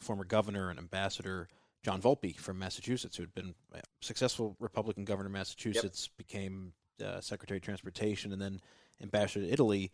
[0.00, 1.48] former governor and ambassador
[1.84, 6.16] John Volpe from Massachusetts, who had been a successful Republican governor of Massachusetts, yep.
[6.16, 6.72] became
[7.04, 8.60] uh, Secretary of Transportation and then
[9.02, 9.90] ambassador to Italy,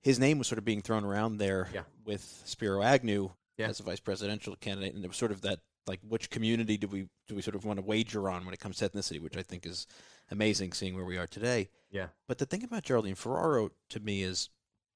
[0.00, 1.82] his name was sort of being thrown around there yeah.
[2.04, 3.68] with Spiro Agnew yeah.
[3.68, 6.86] as a vice presidential candidate, and it was sort of that like which community do
[6.86, 9.36] we do we sort of want to wager on when it comes to ethnicity, which
[9.36, 9.86] I think is
[10.30, 11.68] amazing, seeing where we are today.
[11.90, 12.08] Yeah.
[12.28, 14.48] But the thing about Geraldine Ferraro to me is,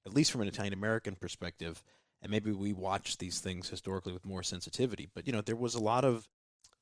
[0.07, 1.83] at least from an Italian American perspective,
[2.23, 5.09] and maybe we watch these things historically with more sensitivity.
[5.15, 6.29] But you know, there was a lot of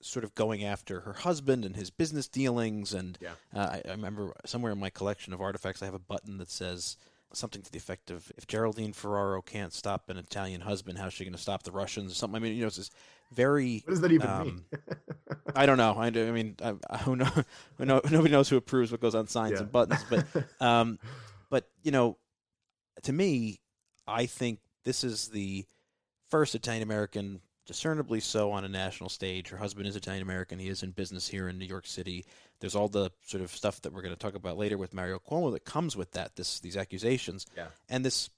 [0.04, 2.92] sort of going after her husband and his business dealings.
[2.92, 3.30] And yeah.
[3.54, 6.50] uh, I, I, remember somewhere in my collection of artifacts, I have a button that
[6.50, 6.96] says
[7.32, 11.24] something to the effect of "If Geraldine Ferraro can't stop an Italian husband, how's she
[11.24, 12.36] going to stop the Russians?" or something.
[12.36, 12.90] I mean, you know, it's this
[13.32, 13.82] very.
[13.86, 14.64] What does that even um, mean?
[15.56, 15.94] I don't know.
[15.94, 17.24] I, I mean, I, I, who know,
[17.78, 19.60] who know, nobody knows who approves what goes on signs yeah.
[19.60, 20.04] and buttons.
[20.08, 20.26] But,
[20.60, 20.98] um,
[21.50, 22.18] but you know,
[23.04, 23.60] to me,
[24.06, 25.64] I think this is the
[26.28, 29.48] first Italian American discernibly so on a national stage.
[29.48, 30.58] Her husband is Italian American.
[30.58, 32.24] He is in business here in New York City.
[32.60, 35.18] There's all the sort of stuff that we're going to talk about later with Mario
[35.18, 36.36] Cuomo that comes with that.
[36.36, 37.66] This these accusations yeah.
[37.88, 38.30] and this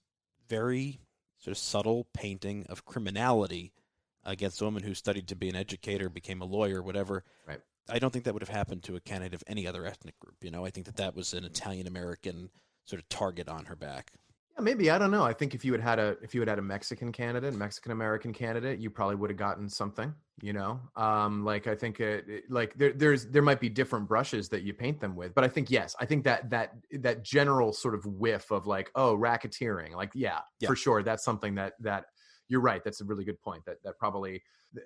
[0.49, 1.01] very
[1.39, 3.72] sort of subtle painting of criminality
[4.24, 7.24] against a woman who studied to be an educator, became a lawyer, whatever.
[7.47, 7.61] Right.
[7.89, 10.43] I don't think that would have happened to a candidate of any other ethnic group.
[10.43, 12.51] You know, I think that that was an Italian American
[12.85, 14.12] sort of target on her back.
[14.57, 15.22] Yeah, maybe I don't know.
[15.22, 17.92] I think if you had had a if you had had a Mexican candidate, Mexican
[17.92, 20.14] American candidate, you probably would have gotten something.
[20.42, 24.09] You know, um, like I think it, it- like there there's there might be different
[24.09, 27.22] brushes that you paint them with, but I think yes, I think that that that
[27.22, 30.68] general sort of whiff of like oh racketeering, like yeah, Yeah.
[30.68, 32.07] for sure, that's something that that
[32.48, 32.82] you're right.
[32.84, 33.64] That's a really good point.
[33.66, 34.42] That that probably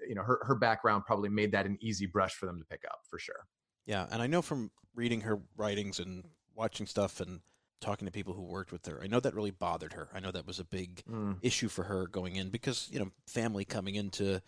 [0.08, 2.84] you know her her background probably made that an easy brush for them to pick
[2.90, 3.46] up for sure.
[3.86, 7.40] Yeah, and I know from reading her writings and watching stuff and
[7.80, 10.08] talking to people who worked with her, I know that really bothered her.
[10.14, 11.38] I know that was a big Mm.
[11.42, 14.40] issue for her going in because, you know, family coming into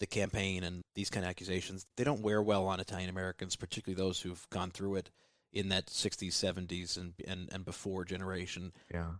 [0.00, 3.96] the campaign and these kind of accusations, they don't wear well on Italian Americans, particularly
[3.96, 5.10] those who've gone through it
[5.52, 8.72] in that 60s, 70s and and and before generation.
[8.92, 9.12] Yeah.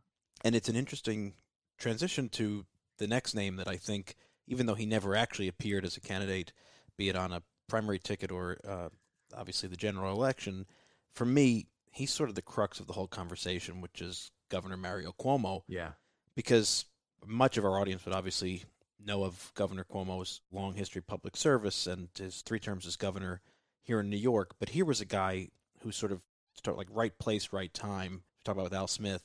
[0.42, 1.34] And it's an interesting
[1.78, 2.66] transition to
[2.98, 6.52] the next name that I think, even though he never actually appeared as a candidate,
[6.96, 8.88] be it on a primary ticket or uh,
[9.34, 10.66] obviously the general election,
[11.14, 15.12] for me, he's sort of the crux of the whole conversation, which is Governor Mario
[15.18, 15.92] Cuomo, Yeah.
[16.34, 16.84] because
[17.24, 18.64] much of our audience would obviously
[18.98, 23.40] know of Governor Cuomo's long history of public service and his three terms as governor
[23.82, 24.54] here in New York.
[24.58, 25.48] But here was a guy
[25.80, 26.22] who sort of
[26.54, 28.24] start like right place, right time.
[28.44, 29.22] Talk about with Al Smith.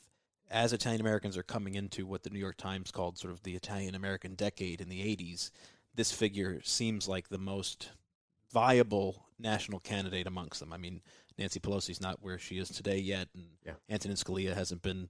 [0.49, 3.55] As Italian Americans are coming into what the New York Times called sort of the
[3.55, 5.51] Italian American decade in the 80s,
[5.95, 7.89] this figure seems like the most
[8.51, 10.73] viable national candidate amongst them.
[10.73, 11.01] I mean,
[11.39, 13.73] Nancy Pelosi's not where she is today yet, and Yeah.
[13.89, 15.09] Antonin Scalia hasn't been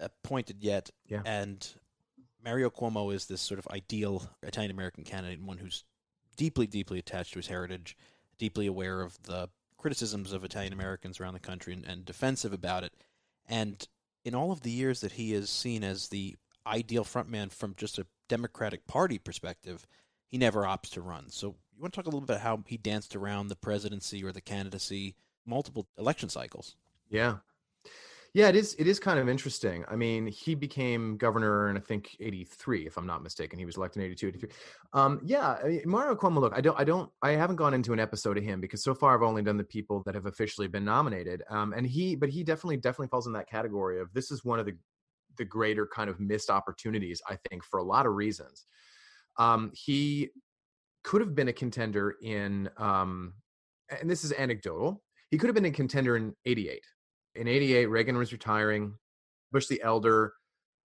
[0.00, 0.90] appointed yet.
[1.06, 1.22] Yeah.
[1.26, 1.66] And
[2.42, 5.84] Mario Cuomo is this sort of ideal Italian American candidate and one who's
[6.36, 7.96] deeply, deeply attached to his heritage,
[8.38, 12.84] deeply aware of the criticisms of Italian Americans around the country and, and defensive about
[12.84, 12.92] it.
[13.46, 13.86] And
[14.24, 17.98] in all of the years that he is seen as the ideal frontman from just
[17.98, 19.86] a Democratic Party perspective,
[20.26, 21.28] he never opts to run.
[21.30, 24.24] So you want to talk a little bit about how he danced around the presidency
[24.24, 25.14] or the candidacy
[25.46, 26.76] multiple election cycles.
[27.10, 27.36] Yeah.
[28.34, 28.74] Yeah, it is.
[28.80, 29.84] It is kind of interesting.
[29.86, 33.60] I mean, he became governor in I think '83, if I'm not mistaken.
[33.60, 34.50] He was elected in '82, '83.
[34.92, 36.40] Um, yeah, I mean, Mario Cuomo.
[36.40, 38.92] Look, I don't, I don't, I haven't gone into an episode of him because so
[38.92, 41.44] far I've only done the people that have officially been nominated.
[41.48, 44.58] Um, and he, but he definitely, definitely falls in that category of this is one
[44.58, 44.76] of the,
[45.38, 47.22] the greater kind of missed opportunities.
[47.28, 48.64] I think for a lot of reasons.
[49.38, 50.30] Um, he
[51.04, 53.34] could have been a contender in, um,
[54.00, 55.03] and this is anecdotal.
[55.34, 56.80] He could have been a contender in '88
[57.34, 58.94] in 88 reagan was retiring.
[59.50, 60.34] Bush the elder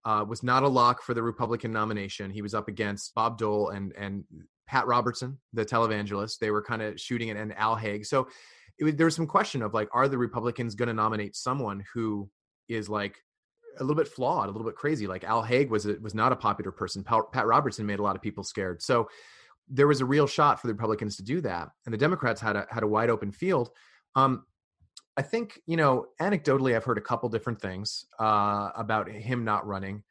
[0.06, 2.32] uh, was not a lock for the republican nomination.
[2.32, 4.24] He was up against bob dole and and
[4.66, 6.40] pat robertson the televangelist.
[6.40, 8.08] They were kind of shooting it and al haig.
[8.08, 8.28] So
[8.82, 12.28] was, there was some question of like are the republicans going to nominate someone who
[12.68, 13.20] is like
[13.78, 15.06] a little bit flawed a little bit crazy?
[15.06, 17.04] Like al haig was a, was not a popular person.
[17.04, 18.82] Pat robertson made a lot of people scared.
[18.82, 19.10] So
[19.68, 21.70] there was a real shot for the republicans to do that.
[21.86, 23.70] And the democrats had a had a wide open field
[24.16, 24.46] um,
[25.18, 29.68] I think you know, anecdotally, I've heard a couple different things uh, about him not
[29.68, 30.04] running.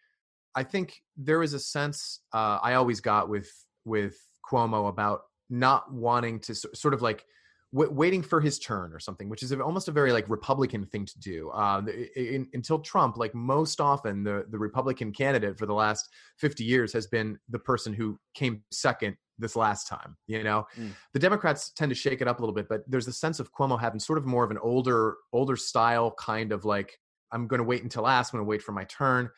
[0.55, 3.51] I think there is a sense uh, I always got with
[3.85, 4.17] with
[4.51, 7.25] Cuomo about not wanting to sort of like
[7.73, 11.07] w- waiting for his turn or something, which is almost a very like Republican thing
[11.07, 11.51] to do.
[11.51, 11.83] Uh,
[12.17, 16.93] in, until Trump, like most often, the the Republican candidate for the last fifty years
[16.93, 20.17] has been the person who came second this last time.
[20.27, 20.67] You know,
[21.13, 23.53] the Democrats tend to shake it up a little bit, but there's a sense of
[23.53, 26.99] Cuomo having sort of more of an older, older style kind of like,
[27.33, 29.29] I'm going to wait until last, I'm going to wait for my turn.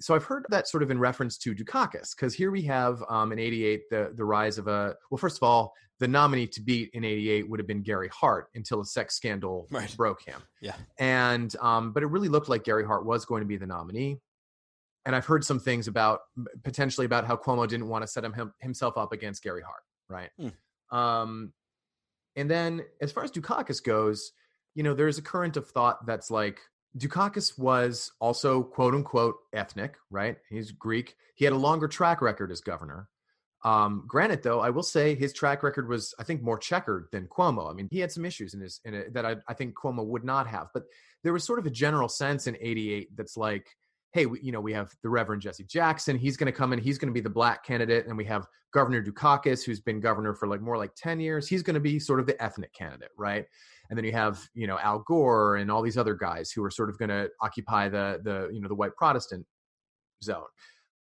[0.00, 3.30] So I've heard that sort of in reference to Dukakis, because here we have um,
[3.30, 6.90] in '88 the the rise of a well, first of all, the nominee to beat
[6.94, 9.94] in '88 would have been Gary Hart until a sex scandal Right.
[9.96, 10.74] broke him, Yeah.
[10.98, 14.18] and um, but it really looked like Gary Hart was going to be the nominee.
[15.04, 16.20] And I've heard some things about
[16.62, 19.82] potentially about how Cuomo didn't want to set him, him himself up against Gary Hart,
[20.08, 20.30] right?
[20.90, 21.52] Um,
[22.36, 24.32] and then as far as Dukakis goes,
[24.74, 26.60] you know, there's a current of thought that's like
[26.96, 30.36] Dukakis was also quote unquote ethnic, right?
[30.48, 31.16] He's Greek.
[31.34, 33.08] He had a longer track record as governor.
[33.64, 37.28] Um, granted, though, I will say his track record was, I think, more checkered than
[37.28, 37.70] Cuomo.
[37.70, 40.04] I mean, he had some issues in his in it that I, I think Cuomo
[40.04, 40.68] would not have.
[40.74, 40.84] But
[41.22, 43.68] there was sort of a general sense in '88 that's like,
[44.12, 46.18] hey, we, you know, we have the Reverend Jesse Jackson.
[46.18, 46.78] He's going to come in.
[46.78, 50.34] He's going to be the black candidate, and we have Governor Dukakis, who's been governor
[50.34, 51.48] for like more like ten years.
[51.48, 53.44] He's going to be sort of the ethnic candidate, right?
[53.90, 56.70] And then you have you know Al Gore and all these other guys who are
[56.70, 59.46] sort of going to occupy the the you know the white Protestant
[60.22, 60.44] zone.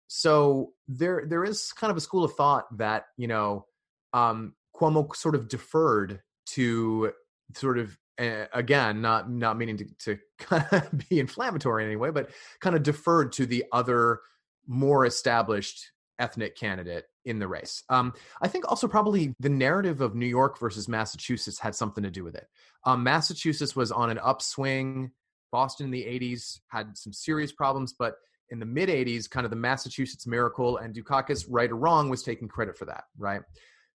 [0.08, 3.66] So there there is kind of a school of thought that you know
[4.14, 7.12] um, Cuomo sort of deferred to
[7.56, 12.30] sort of uh, again not not meaning to, to be inflammatory in any way, but
[12.62, 14.20] kind of deferred to the other
[14.68, 17.84] more established ethnic candidate in the race.
[17.90, 22.12] Um, I think also probably the narrative of New York versus Massachusetts had something to
[22.12, 22.48] do with it.
[22.86, 25.12] Um, Massachusetts was on an upswing.
[25.52, 28.16] Boston in the 80s had some serious problems, but
[28.50, 32.24] in the mid 80s, kind of the Massachusetts miracle, and Dukakis, right or wrong, was
[32.24, 33.42] taking credit for that, right?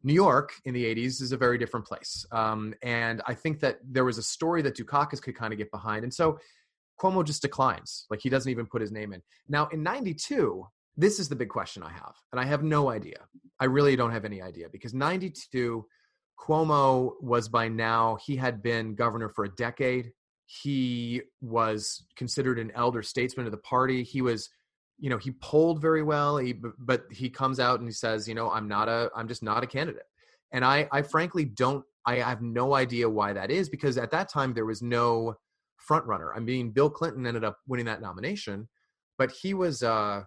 [0.02, 2.24] New York in the 80s is a very different place.
[2.32, 5.70] Um, and I think that there was a story that Dukakis could kind of get
[5.70, 6.04] behind.
[6.04, 6.38] And so
[7.00, 8.06] Cuomo just declines.
[8.10, 9.22] Like he doesn't even put his name in.
[9.48, 12.14] Now, in 92, this is the big question I have.
[12.32, 13.18] And I have no idea.
[13.58, 15.84] I really don't have any idea because 92,
[16.38, 20.12] Cuomo was by now, he had been governor for a decade.
[20.46, 24.02] He was considered an elder statesman of the party.
[24.02, 24.48] He was
[25.00, 28.34] you know he polled very well he, but he comes out and he says you
[28.34, 30.04] know i'm not a i'm just not a candidate.
[30.52, 34.28] And i i frankly don't i have no idea why that is because at that
[34.28, 35.34] time there was no
[35.76, 36.32] front runner.
[36.34, 38.68] I mean bill clinton ended up winning that nomination
[39.18, 40.22] but he was uh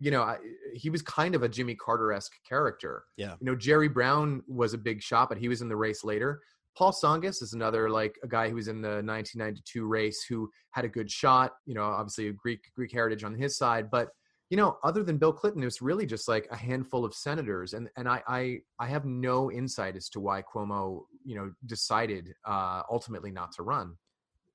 [0.00, 0.36] you know
[0.74, 3.04] he was kind of a jimmy carter-esque character.
[3.16, 3.34] Yeah.
[3.40, 6.40] You know jerry brown was a big shot but he was in the race later
[6.76, 10.84] Paul Tsongas is another like a guy who was in the 1992 race who had
[10.84, 11.52] a good shot.
[11.66, 14.08] You know, obviously a Greek Greek heritage on his side, but
[14.50, 17.72] you know, other than Bill Clinton, it was really just like a handful of senators,
[17.72, 22.34] and and I I, I have no insight as to why Cuomo you know decided
[22.44, 23.96] uh, ultimately not to run.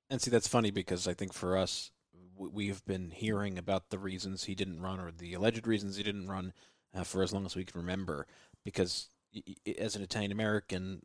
[0.08, 1.90] And see, that's funny because I think for us,
[2.36, 6.02] we have been hearing about the reasons he didn't run or the alleged reasons he
[6.02, 6.52] didn't run
[6.94, 8.26] uh, for as long as we can remember.
[8.64, 9.08] Because
[9.78, 11.02] as an Italian American,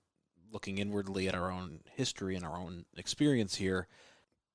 [0.51, 3.87] looking inwardly at our own history and our own experience here,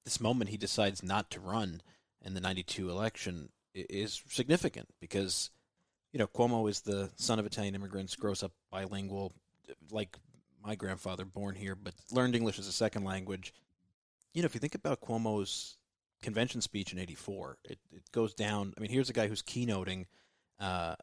[0.05, 1.83] this moment he decides not to run
[2.23, 5.51] in the 92 election is significant because,
[6.13, 9.33] you know, Cuomo is the son of Italian immigrants, grows up bilingual,
[9.91, 10.19] like
[10.65, 13.55] my grandfather, born here, but learned English as a second language.
[14.35, 15.77] You know, if you think about Cuomo's
[16.23, 18.75] convention speech in 84, it, it goes down.
[18.77, 20.07] I mean, here's a guy who's keynoting,
[20.59, 20.97] uh,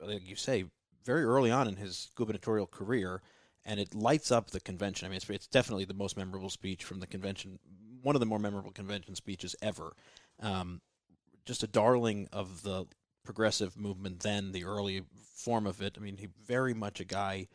[0.00, 0.64] like you say,
[1.04, 3.20] very early on in his gubernatorial career
[3.64, 5.06] and it lights up the convention.
[5.06, 7.58] I mean, it's, it's definitely the most memorable speech from the convention,
[8.02, 9.94] one of the more memorable convention speeches ever.
[10.40, 10.80] Um,
[11.46, 12.86] just a darling of the
[13.24, 15.02] progressive movement then, the early
[15.34, 15.96] form of it.
[15.96, 17.48] I mean, he very much a guy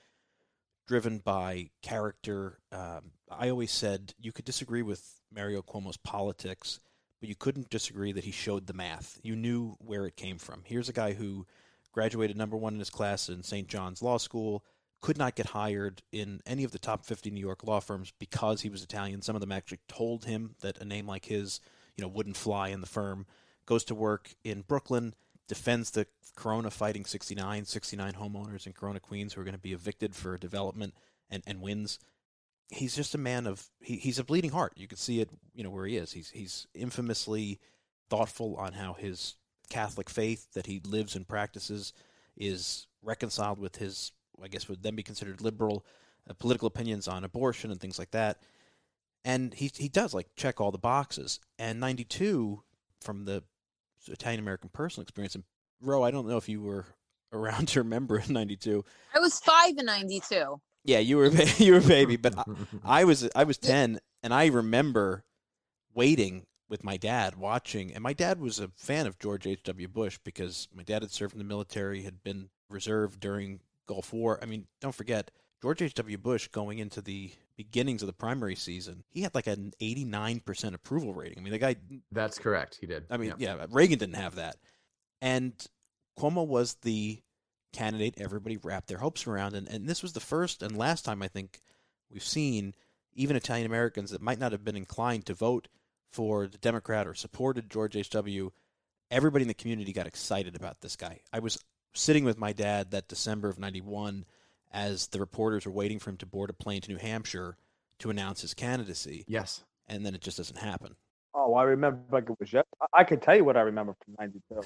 [0.88, 2.60] driven by character.
[2.72, 6.80] Um, I always said you could disagree with Mario Cuomo's politics,
[7.20, 9.20] but you couldn't disagree that he showed the math.
[9.22, 10.64] You knew where it came from.
[10.66, 11.45] Here's a guy who
[11.91, 13.68] graduated number one in his class in St.
[13.68, 14.64] John's Law School
[15.02, 18.62] could not get hired in any of the top 50 New York law firms because
[18.62, 19.22] he was Italian.
[19.22, 21.62] Some of them actually told him that a name like his,
[21.95, 23.26] you know, wouldn't fly in the firm.
[23.66, 25.14] Goes to work in Brooklyn,
[25.47, 29.74] defends the Corona Fighting 69, 69 homeowners in Corona, Queens who are going to be
[29.74, 30.93] evicted for development
[31.30, 32.00] and, and wins.
[32.70, 34.74] He's just a man of he, he's a bleeding heart.
[34.76, 36.12] You can see it, you know, where he is.
[36.12, 37.60] He's he's infamously
[38.10, 39.36] thoughtful on how his
[39.70, 41.93] Catholic faith that he lives and practices
[42.38, 44.12] is reconciled with his
[44.43, 45.85] I guess would then be considered liberal
[46.29, 48.41] uh, political opinions on abortion and things like that.
[49.25, 51.39] And he he does like check all the boxes.
[51.57, 52.63] And 92
[53.01, 53.43] from the
[54.07, 55.43] Italian American personal experience and
[55.81, 56.85] Ro, I don't know if you were
[57.33, 58.83] around to remember in 92.
[59.15, 60.59] I was 5 in 92.
[60.83, 61.27] Yeah, you were
[61.57, 62.43] you were a baby, but I,
[62.83, 65.23] I was I was 10 and I remember
[65.93, 69.87] waiting with my dad watching and my dad was a fan of George H.W.
[69.87, 74.39] Bush because my dad had served in the military, had been reserve during Gulf War.
[74.39, 75.31] I mean, don't forget
[75.63, 76.19] George H.W.
[76.19, 81.13] Bush going into the beginnings of the primary season, he had like an 89% approval
[81.13, 81.39] rating.
[81.39, 81.75] I mean, the guy.
[82.11, 82.77] That's correct.
[82.79, 83.05] He did.
[83.09, 84.57] I mean, yeah, yeah Reagan didn't have that.
[85.23, 85.53] And
[86.17, 87.19] Cuomo was the
[87.73, 89.55] candidate everybody wrapped their hopes around.
[89.55, 91.59] And, and this was the first and last time I think
[92.11, 92.75] we've seen
[93.15, 95.67] even Italian Americans that might not have been inclined to vote
[96.11, 98.51] for the Democrat or supported George H.W.
[99.09, 101.21] Everybody in the community got excited about this guy.
[101.33, 101.57] I was
[101.93, 104.25] sitting with my dad that December of 91
[104.71, 107.57] as the reporters were waiting for him to board a plane to New Hampshire
[107.99, 109.25] to announce his candidacy.
[109.27, 109.63] Yes.
[109.87, 110.95] And then it just doesn't happen.
[111.33, 114.15] Oh, I remember like it was just, I could tell you what I remember from
[114.19, 114.61] 92.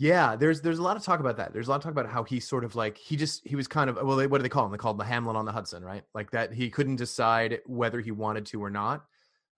[0.00, 1.52] Yeah, there's there's a lot of talk about that.
[1.52, 3.66] There's a lot of talk about how he sort of like he just he was
[3.66, 4.70] kind of well, they, what do they call him?
[4.70, 6.04] They called him the Hamlet on the Hudson, right?
[6.14, 9.04] Like that he couldn't decide whether he wanted to or not.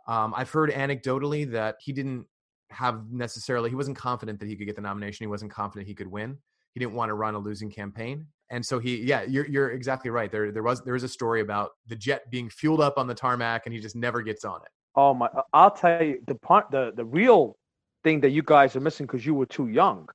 [0.09, 2.25] Um, I've heard anecdotally that he didn't
[2.71, 5.25] have necessarily he wasn't confident that he could get the nomination.
[5.25, 6.39] He wasn't confident he could win.
[6.75, 8.27] He didn't want to run a losing campaign.
[8.51, 10.31] And so he, yeah, you're you're exactly right.
[10.31, 13.15] There there was there was a story about the jet being fueled up on the
[13.15, 14.69] tarmac, and he just never gets on it.
[14.97, 15.27] Oh my!
[15.27, 17.57] Uh, I'll tell you the part the the real
[18.03, 20.09] thing that you guys are missing because you were too young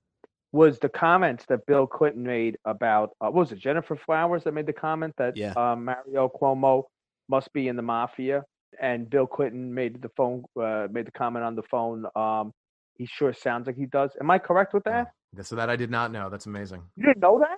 [0.51, 4.53] was the comments that Bill Clinton made about uh, what was it Gennifer Flowers that
[4.53, 5.53] made the comment that yeah.
[5.55, 6.83] uh, Mario Cuomo
[7.29, 8.43] must be in the mafia,
[8.81, 12.05] and Bill Clinton made the phone uh, made the comment on the phone.
[12.15, 12.51] Um,
[12.95, 14.11] he sure sounds like he does.
[14.19, 15.07] Am I correct with that?
[15.43, 16.29] So that I did not know.
[16.29, 16.81] That's amazing.
[16.95, 17.57] You didn't know that?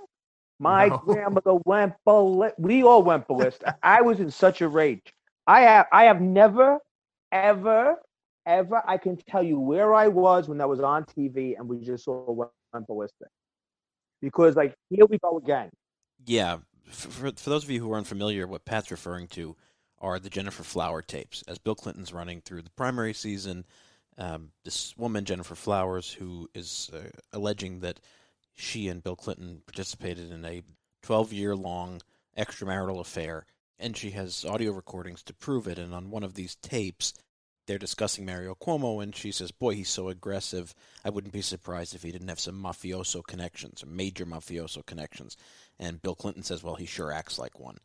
[0.59, 0.97] My no.
[1.05, 2.55] grandmother went ballistic.
[2.57, 3.69] We all went ballistic.
[3.83, 5.13] I was in such a rage.
[5.45, 6.79] I have I have never,
[7.31, 7.95] ever,
[8.45, 11.79] ever I can tell you where I was when that was on TV and we
[11.79, 13.29] just saw went ballistic.
[14.21, 15.69] Because like here we go again.
[16.25, 16.57] Yeah,
[16.89, 19.55] for, for those of you who are unfamiliar, what Pat's referring to
[19.99, 21.43] are the Gennifer Flower tapes.
[21.47, 23.65] As Bill Clinton's running through the primary season,
[24.17, 27.99] um, this woman, Gennifer Flowers, who is uh, alleging that
[28.55, 30.63] she and Bill Clinton participated in a
[31.03, 32.01] 12 year long
[32.37, 33.45] extramarital affair,
[33.79, 35.77] and she has audio recordings to prove it.
[35.77, 37.13] And on one of these tapes,
[37.67, 40.73] they're discussing Mario Cuomo, and she says, Boy, he's so aggressive.
[41.03, 45.37] I wouldn't be surprised if he didn't have some mafioso connections, or major mafioso connections.
[45.77, 47.77] And Bill Clinton says, Well, he sure acts like one.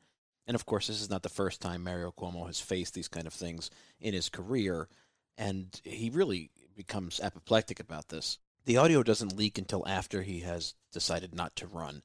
[0.47, 3.27] And of course, this is not the first time Mario Cuomo has faced these kind
[3.27, 3.71] of things
[4.01, 4.89] in his career,
[5.37, 8.39] and he really becomes apoplectic about this.
[8.65, 12.03] The audio doesn't leak until after he has decided not to run,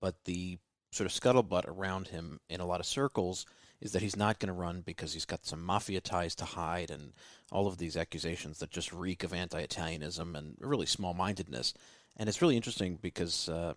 [0.00, 0.58] but the
[0.90, 3.44] sort of scuttlebutt around him in a lot of circles
[3.80, 6.90] is that he's not going to run because he's got some mafia ties to hide
[6.90, 7.12] and
[7.52, 11.74] all of these accusations that just reek of anti-Italianism and really small-mindedness.
[12.16, 13.74] And it's really interesting because uh,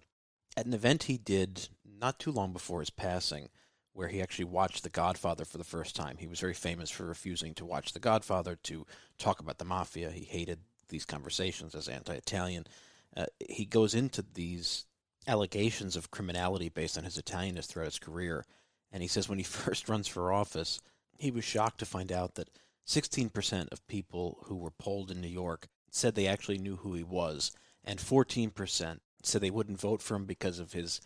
[0.57, 3.49] at an event he did not too long before his passing,
[3.93, 6.17] where he actually watched The Godfather for the first time.
[6.17, 8.85] He was very famous for refusing to watch The Godfather to
[9.17, 10.11] talk about the mafia.
[10.11, 12.67] He hated these conversations as anti-Italian.
[13.15, 14.85] Uh, he goes into these
[15.27, 18.45] allegations of criminality based on his Italianness throughout his career
[18.91, 20.79] and he says when he first runs for office,
[21.17, 22.49] he was shocked to find out that
[22.87, 27.03] 16% of people who were polled in New York said they actually knew who he
[27.03, 27.51] was,
[27.83, 30.99] and 14% said they wouldn't vote for him because of his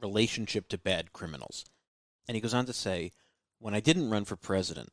[0.00, 1.64] relationship to bad criminals.
[2.28, 3.10] And he goes on to say,
[3.58, 4.90] When I didn't run for president,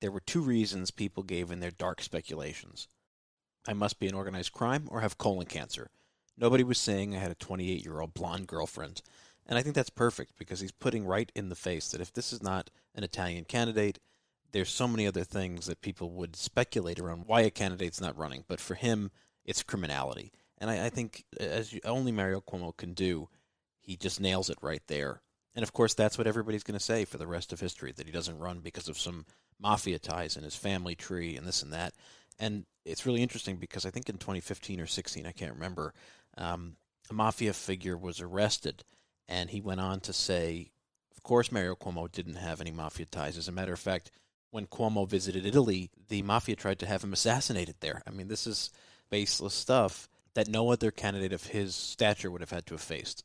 [0.00, 2.88] there were two reasons people gave in their dark speculations.
[3.68, 5.90] I must be an organized crime or have colon cancer.
[6.36, 9.02] Nobody was saying I had a 28 year old blonde girlfriend.
[9.46, 12.32] And I think that's perfect because he's putting right in the face that if this
[12.32, 13.98] is not an Italian candidate,
[14.52, 18.44] there's so many other things that people would speculate around why a candidate's not running.
[18.48, 19.10] But for him,
[19.44, 20.32] it's criminality.
[20.58, 23.28] And I, I think, as you, only Mario Cuomo can do,
[23.80, 25.22] he just nails it right there.
[25.54, 28.06] And of course, that's what everybody's going to say for the rest of history that
[28.06, 29.26] he doesn't run because of some
[29.60, 31.92] mafia ties in his family tree and this and that.
[32.38, 35.92] And it's really interesting because I think in 2015 or 16, I can't remember,
[36.38, 36.76] um,
[37.10, 38.84] a mafia figure was arrested
[39.28, 40.70] and he went on to say,
[41.16, 43.36] of course, Mario Cuomo didn't have any mafia ties.
[43.36, 44.10] As a matter of fact,
[44.50, 48.02] when Cuomo visited Italy, the mafia tried to have him assassinated there.
[48.06, 48.70] I mean, this is
[49.10, 53.24] baseless stuff that no other candidate of his stature would have had to have faced.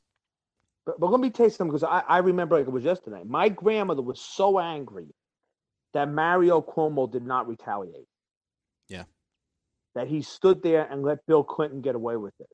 [0.85, 3.21] But, but let me tell you something because I, I remember like it was yesterday.
[3.25, 5.07] My grandmother was so angry
[5.93, 8.07] that Mario Cuomo did not retaliate.
[8.87, 9.03] Yeah.
[9.95, 12.47] That he stood there and let Bill Clinton get away with it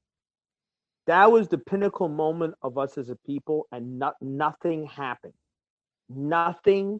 [1.08, 5.34] that was the pinnacle moment of us as a people, and not, nothing happened.
[6.10, 7.00] Nothing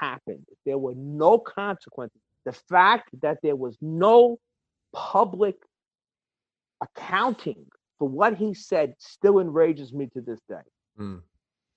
[0.00, 0.46] happened.
[0.64, 2.20] There were no consequences.
[2.44, 4.38] The fact that there was no
[4.92, 5.56] public
[6.80, 7.66] accounting
[7.98, 10.56] for what he said still enrages me to this day.
[10.98, 11.22] Mm.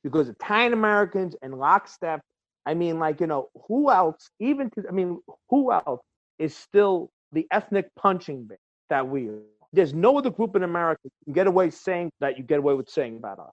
[0.03, 2.21] Because Italian Americans and lockstep,
[2.65, 6.01] I mean, like, you know, who else, even to, I mean, who else
[6.37, 8.57] is still the ethnic punching bag
[8.89, 9.41] that we are?
[9.71, 12.89] There's no other group in America can get away saying that you get away with
[12.89, 13.51] saying about us.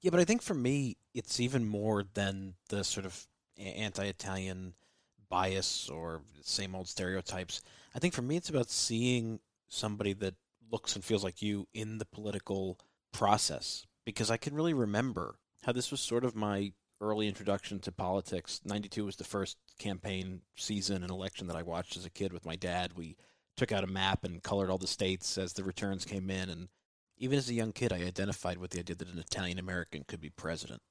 [0.00, 3.26] Yeah, but I think for me, it's even more than the sort of
[3.58, 4.74] anti-Italian
[5.28, 7.60] bias or same old stereotypes.
[7.94, 10.34] I think for me, it's about seeing somebody that
[10.70, 12.78] looks and feels like you in the political
[13.12, 13.86] process.
[14.04, 18.60] Because I can really remember how this was sort of my early introduction to politics.
[18.64, 22.46] 92 was the first campaign season and election that I watched as a kid with
[22.46, 22.92] my dad.
[22.96, 23.16] We
[23.56, 26.48] took out a map and colored all the states as the returns came in.
[26.48, 26.68] And
[27.18, 30.20] even as a young kid, I identified with the idea that an Italian American could
[30.20, 30.82] be president.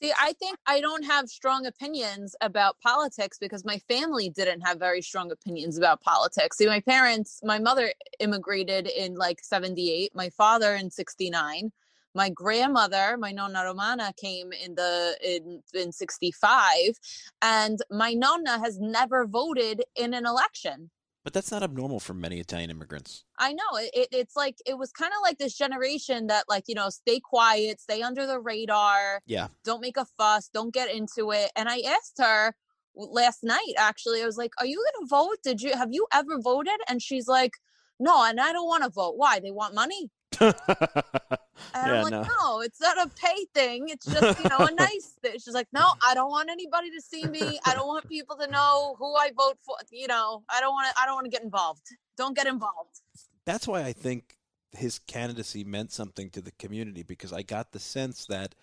[0.00, 4.78] See, I think I don't have strong opinions about politics because my family didn't have
[4.78, 6.56] very strong opinions about politics.
[6.56, 11.72] See, my parents, my mother immigrated in like 78, my father in 69.
[12.14, 16.98] My grandmother, my nonna Romana, came in the in in 65,
[17.42, 20.90] and my nonna has never voted in an election.
[21.28, 23.24] But that's not abnormal for many Italian immigrants.
[23.38, 26.64] I know it, it it's like it was kind of like this generation that like
[26.68, 29.20] you know stay quiet, stay under the radar.
[29.26, 29.48] Yeah.
[29.62, 30.48] Don't make a fuss.
[30.48, 31.50] Don't get into it.
[31.54, 32.54] And I asked her
[32.94, 33.74] last night.
[33.76, 35.36] Actually, I was like, "Are you gonna vote?
[35.44, 37.52] Did you have you ever voted?" And she's like,
[38.00, 39.18] "No, and I don't want to vote.
[39.18, 39.38] Why?
[39.38, 40.10] They want money."
[41.74, 42.22] And yeah, I'm like, no.
[42.22, 42.60] no.
[42.60, 43.88] it's not a pay thing.
[43.88, 45.32] It's just, you know, a nice thing.
[45.32, 47.58] She's like, no, I don't want anybody to see me.
[47.64, 49.76] I don't want people to know who I vote for.
[49.90, 51.82] You know, I don't want to, I don't want to get involved.
[52.16, 53.00] Don't get involved.
[53.44, 54.36] That's why I think
[54.72, 58.54] his candidacy meant something to the community because I got the sense that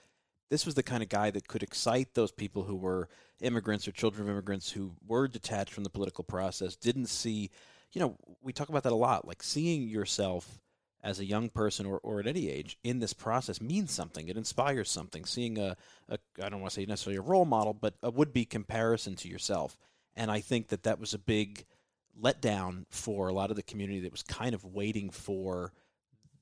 [0.49, 3.09] this was the kind of guy that could excite those people who were
[3.41, 7.49] immigrants or children of immigrants who were detached from the political process, didn't see,
[7.91, 10.59] you know, we talk about that a lot, like seeing yourself
[11.05, 14.27] as a young person or, or at any age in this process means something.
[14.27, 15.23] It inspires something.
[15.23, 15.77] Seeing a,
[16.09, 19.15] a I don't want to say necessarily a role model, but a would be comparison
[19.17, 19.77] to yourself.
[20.15, 21.65] And I think that that was a big
[22.19, 25.71] letdown for a lot of the community that was kind of waiting for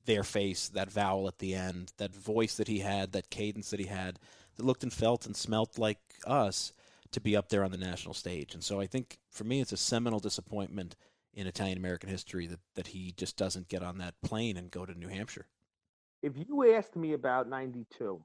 [0.06, 3.80] their face, that vowel at the end, that voice that he had, that cadence that
[3.80, 4.18] he had,
[4.56, 6.72] that looked and felt and smelt like us
[7.10, 8.54] to be up there on the national stage.
[8.54, 10.96] And so I think for me, it's a seminal disappointment
[11.34, 14.86] in Italian American history that, that he just doesn't get on that plane and go
[14.86, 15.46] to New Hampshire.
[16.22, 18.22] If you asked me about 92,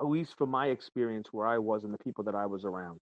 [0.00, 2.98] at least from my experience where I was and the people that I was around,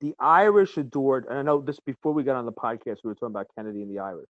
[0.00, 3.14] the Irish adored, and I know this before we got on the podcast, we were
[3.14, 4.28] talking about Kennedy and the Irish.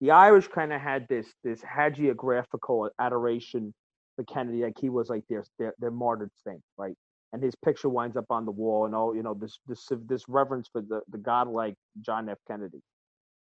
[0.00, 3.74] The Irish kind of had this this hagiographical adoration
[4.16, 6.94] for Kennedy, like he was like their their, their martyred saint, right?
[7.32, 10.24] And his picture winds up on the wall, and all you know this this this
[10.28, 12.38] reverence for the the godlike John F.
[12.48, 12.82] Kennedy.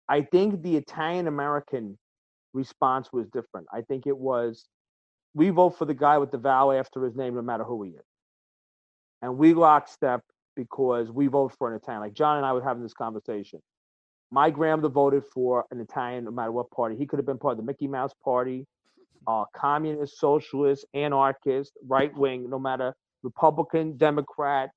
[0.10, 1.98] I think the Italian American
[2.54, 3.68] response was different.
[3.72, 4.68] I think it was
[5.36, 7.92] we vote for the guy with the vowel after his name, no matter who he
[7.92, 8.06] is,
[9.22, 10.22] and we lockstep
[10.56, 12.02] because we vote for an Italian.
[12.02, 13.60] Like John and I were having this conversation.
[14.32, 16.98] My grandmother voted for an Italian, no matter what party.
[16.98, 18.66] He could have been part of the Mickey Mouse Party,
[19.28, 22.94] uh, communist, socialist, anarchist, right wing, no matter
[23.24, 24.72] Republican, Democrat,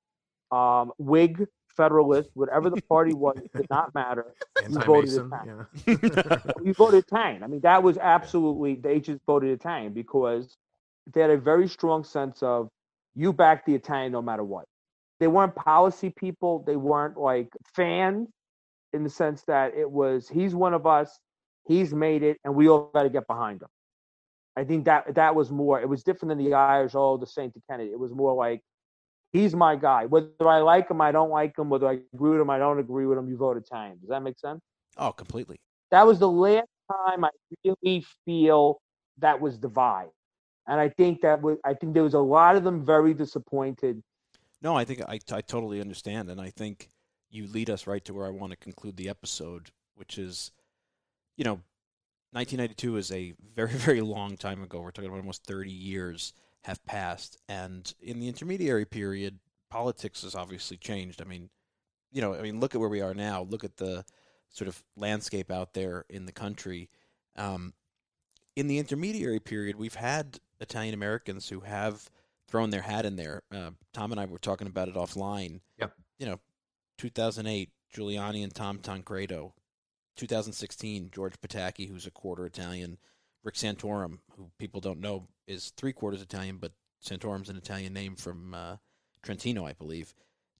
[0.51, 4.33] um, Whig, Federalist, whatever the party was, it did not matter.
[4.69, 5.65] You voted Italian.
[5.87, 6.37] Yeah.
[6.63, 7.43] you voted Italian.
[7.43, 10.55] I mean, that was absolutely they just voted Italian because
[11.13, 12.69] they had a very strong sense of
[13.15, 14.65] you back the Italian no matter what.
[15.19, 16.63] They weren't policy people.
[16.65, 18.27] They weren't like fans
[18.93, 21.19] in the sense that it was he's one of us,
[21.67, 23.69] he's made it, and we all got to get behind him.
[24.57, 25.79] I think that that was more.
[25.79, 26.93] It was different than the Irish.
[26.95, 27.91] Oh, the Saint to Kennedy.
[27.91, 28.61] It was more like
[29.31, 30.05] he's my guy.
[30.05, 31.69] Whether I like him, I don't like him.
[31.69, 33.29] Whether I agree with him, I don't agree with him.
[33.29, 33.99] You vote Italian.
[33.99, 34.61] Does that make sense?
[34.97, 35.59] Oh, completely.
[35.91, 37.29] That was the last time I
[37.63, 38.81] really feel
[39.19, 40.09] that was divide,
[40.67, 41.57] and I think that was.
[41.63, 44.01] I think there was a lot of them very disappointed.
[44.61, 46.89] No, I think I, I totally understand, and I think
[47.29, 50.51] you lead us right to where I want to conclude the episode, which is,
[51.37, 51.61] you know,
[52.31, 54.79] 1992 is a very, very long time ago.
[54.79, 57.37] We're talking about almost 30 years have passed.
[57.49, 61.21] And in the intermediary period, politics has obviously changed.
[61.21, 61.49] I mean,
[62.11, 63.41] you know, I mean, look at where we are now.
[63.43, 64.05] Look at the
[64.49, 66.89] sort of landscape out there in the country.
[67.35, 67.73] Um,
[68.55, 72.09] in the intermediary period, we've had Italian Americans who have
[72.47, 73.43] thrown their hat in there.
[73.53, 75.61] Uh, Tom and I were talking about it offline.
[75.79, 75.93] Yep.
[76.19, 76.39] You know,
[76.97, 79.53] 2008, Giuliani and Tom Tancredo.
[80.17, 82.97] 2016, George Pataki, who's a quarter Italian.
[83.43, 88.15] Rick Santorum, who people don't know is three quarters Italian, but Santorum's an Italian name
[88.15, 88.75] from uh,
[89.23, 90.13] Trentino, I believe.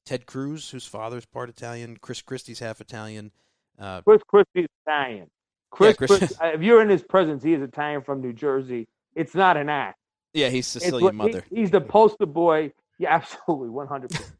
[0.05, 1.97] Ted Cruz, whose father's part Italian.
[2.01, 3.31] Chris Christie's half Italian.
[3.77, 5.29] Uh, Chris Christie's Italian.
[5.69, 8.87] Chris, Yeah, Chris- Chris- if you're in his presence, he is Italian from New Jersey.
[9.15, 9.99] It's not an act.
[10.33, 11.45] yeah, he's Sicilian what- he- mother.
[11.51, 12.73] he's the poster boy.
[12.97, 14.09] Yeah, absolutely, 100.
[14.09, 14.31] percent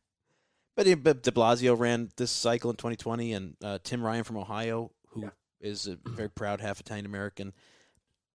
[0.76, 4.91] But, but De Blasio ran this cycle in 2020, and uh, Tim Ryan from Ohio,
[5.12, 7.53] who is a very proud half Italian American.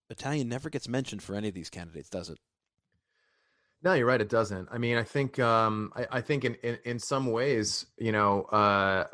[0.09, 2.37] Italian never gets mentioned for any of these candidates, does it?
[3.83, 4.19] No, you're right.
[4.19, 4.69] It doesn't.
[4.71, 8.43] I mean, I think um, I, I think in, in in some ways, you know,
[8.43, 9.05] uh,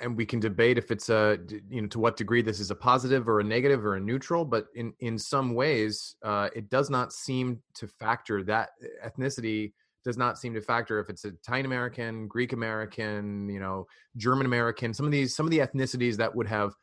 [0.00, 1.38] and we can debate if it's a
[1.68, 4.44] you know to what degree this is a positive or a negative or a neutral.
[4.44, 8.70] But in in some ways, uh, it does not seem to factor that
[9.04, 13.86] ethnicity does not seem to factor if it's Italian American, Greek American, you know,
[14.16, 14.94] German American.
[14.94, 16.74] Some of these some of the ethnicities that would have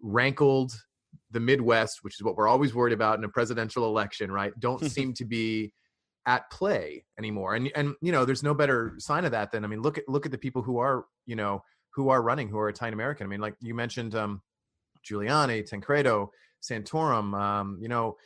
[0.00, 0.72] rankled
[1.30, 4.52] the Midwest, which is what we're always worried about in a presidential election, right?
[4.58, 5.72] Don't seem to be
[6.26, 7.54] at play anymore.
[7.54, 10.08] And and you know, there's no better sign of that than I mean, look at
[10.08, 11.62] look at the people who are you know
[11.94, 13.26] who are running who are Italian American.
[13.26, 14.42] I mean, like you mentioned, um,
[15.08, 16.30] Giuliani, Tancredo,
[16.62, 18.16] Santorum, um, you know.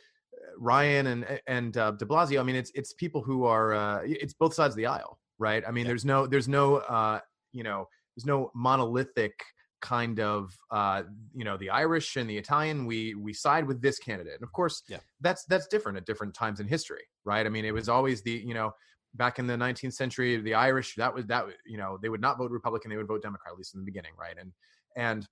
[0.57, 2.39] Ryan and and uh, De Blasio.
[2.39, 5.63] I mean, it's it's people who are uh, it's both sides of the aisle, right?
[5.65, 7.19] I mean, there's no there's no uh,
[7.51, 9.33] you know there's no monolithic
[9.81, 11.03] kind of uh,
[11.33, 12.85] you know the Irish and the Italian.
[12.85, 14.99] We we side with this candidate, and of course, Yeah.
[15.21, 17.45] that's that's different at different times in history, right?
[17.45, 18.71] I mean, it was always the you know
[19.15, 22.37] back in the 19th century, the Irish that was that you know they would not
[22.37, 24.37] vote Republican, they would vote Democrat, at least in the beginning, right?
[24.39, 24.53] And
[24.95, 25.27] and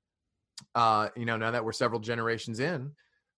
[0.76, 2.92] uh, you know now that we're several generations in,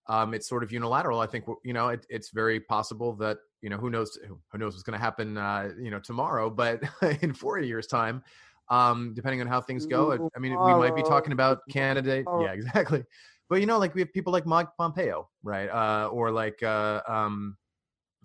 [0.07, 1.19] um, it's sort of unilateral.
[1.19, 4.73] I think you know it, it's very possible that you know who knows who knows
[4.73, 6.81] what's going to happen uh, you know tomorrow, but
[7.21, 8.23] in four years' time,
[8.71, 12.25] um, depending on how things go, I, I mean we might be talking about candidate.
[12.39, 13.03] Yeah, exactly.
[13.49, 15.67] But you know, like we have people like Mike Pompeo, right?
[15.67, 17.57] Uh, or like uh, um,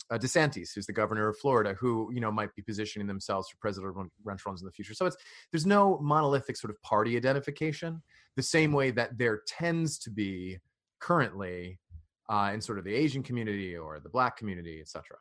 [0.09, 3.57] uh, DeSantis, who's the governor of Florida, who you know might be positioning themselves for
[3.59, 4.95] presidential runs in the future.
[4.95, 5.17] So it's
[5.51, 8.01] there's no monolithic sort of party identification,
[8.37, 10.59] the same way that there tends to be
[11.01, 11.81] currently
[12.29, 15.17] uh, in sort of the Asian community or the Black community, etc.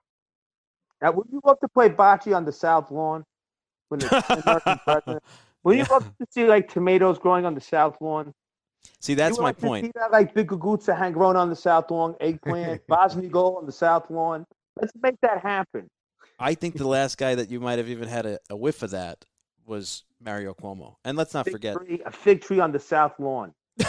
[1.01, 3.25] Now, would you love to play bocce on the South Lawn
[3.89, 5.23] when the American president?
[5.63, 8.33] Would you love to see like tomatoes growing on the South Lawn?
[8.99, 9.85] See, that's you my point.
[9.85, 13.71] See that, like big gagutsa hang growing on the South Lawn, eggplant, Bosnigal on the
[13.71, 14.45] South Lawn.
[14.79, 15.87] Let's make that happen.
[16.39, 18.91] I think the last guy that you might have even had a, a whiff of
[18.91, 19.25] that
[19.65, 20.95] was Mario Cuomo.
[21.03, 23.53] And let's not Fig forget tree, a fig tree on the South Lawn.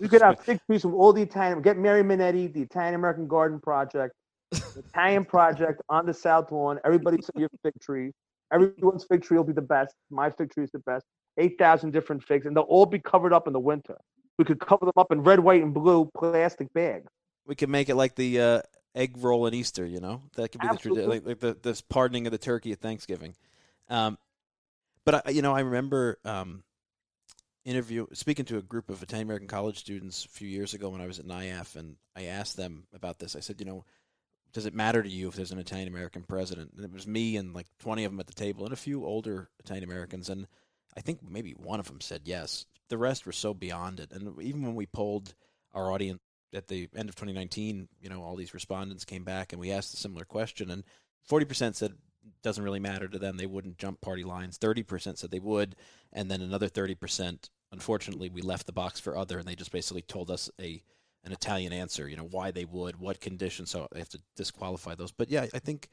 [0.00, 1.62] you could have fig trees from all the Italian.
[1.62, 4.14] Get Mary Menniti, the Italian American Garden Project,
[4.50, 6.78] the Italian Project on the South Lawn.
[6.84, 8.12] Everybody send your fig tree.
[8.52, 9.94] Everyone's fig tree will be the best.
[10.10, 11.04] My fig tree is the best.
[11.38, 13.96] Eight thousand different figs, and they'll all be covered up in the winter.
[14.38, 17.10] We could cover them up in red, white, and blue plastic bags.
[17.46, 18.60] we could make it like the uh,
[18.94, 20.22] egg roll at Easter, you know?
[20.36, 23.34] That could be the tradition, like, like the this pardoning of the turkey at Thanksgiving.
[23.88, 24.18] Um,
[25.04, 26.62] but I, you know, I remember um,
[27.64, 31.00] interview speaking to a group of Italian American college students a few years ago when
[31.00, 33.36] I was at NIAF, and I asked them about this.
[33.36, 33.84] I said, you know,
[34.52, 36.72] does it matter to you if there's an Italian American president?
[36.76, 39.04] And it was me and like 20 of them at the table, and a few
[39.04, 40.46] older Italian Americans, and
[40.96, 42.66] I think maybe one of them said yes.
[42.88, 45.34] The rest were so beyond it, and even when we polled
[45.72, 46.20] our audience
[46.54, 49.94] at the end of 2019, you know, all these respondents came back and we asked
[49.94, 50.84] a similar question, and
[51.30, 51.94] 40% said
[52.42, 53.36] doesn't really matter to them.
[53.36, 54.58] They wouldn't jump party lines.
[54.58, 55.76] 30% said they would,
[56.12, 57.48] and then another 30%.
[57.72, 60.82] Unfortunately, we left the box for other, and they just basically told us a
[61.24, 62.08] an Italian answer.
[62.08, 63.70] You know why they would, what conditions.
[63.70, 65.12] So I have to disqualify those.
[65.12, 65.88] But yeah, I think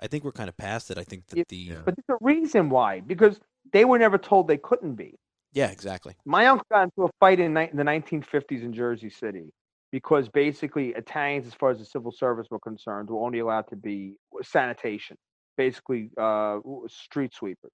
[0.00, 0.98] I think we're kind of past it.
[0.98, 1.76] I think that the Yeah.
[1.84, 3.40] But there's a reason why, because
[3.72, 5.14] they were never told they couldn't be.
[5.52, 6.14] yeah, exactly.
[6.24, 9.52] My uncle got into a fight in, ni- in the 1950s in Jersey City
[9.92, 13.76] because basically Italians, as far as the civil service were concerned, were only allowed to
[13.76, 15.16] be sanitation,
[15.56, 16.58] basically uh,
[16.88, 17.70] street sweepers.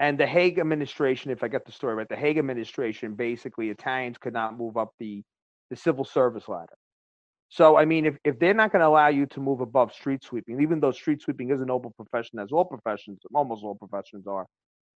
[0.00, 4.16] And the Hague administration, if I get the story right, the Hague administration basically Italians
[4.18, 5.22] could not move up the,
[5.70, 6.74] the civil service ladder.
[7.50, 10.22] So I mean, if, if they're not going to allow you to move above street
[10.22, 14.26] sweeping, even though street sweeping is a noble profession, as all professions, almost all professions
[14.26, 14.46] are,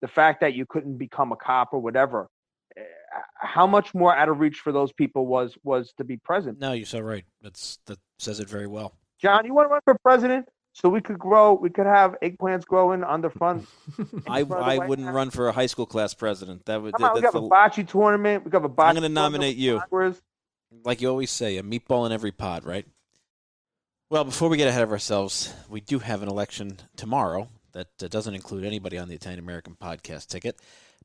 [0.02, 2.28] the fact that you couldn't become a cop or whatever,
[2.76, 2.82] eh,
[3.36, 6.58] how much more out of reach for those people was was to be present.
[6.60, 7.24] No, you're so right.
[7.40, 8.92] That's that says it very well.
[9.18, 12.64] John, you want to run for president so we could grow, we could have eggplants
[12.64, 13.66] growing on the front.
[14.28, 15.14] I, front I wouldn't House.
[15.14, 16.64] run for a high school class president.
[16.64, 18.44] That would Come on, we that's have a the- bocce tournament.
[18.44, 18.88] We got a bocce.
[18.88, 19.80] I'm going to nominate you.
[19.80, 20.20] Congress.
[20.84, 22.86] Like you always say, a meatball in every pod, right?
[24.10, 28.08] Well, before we get ahead of ourselves, we do have an election tomorrow that uh,
[28.08, 30.58] doesn't include anybody on the Italian American podcast ticket.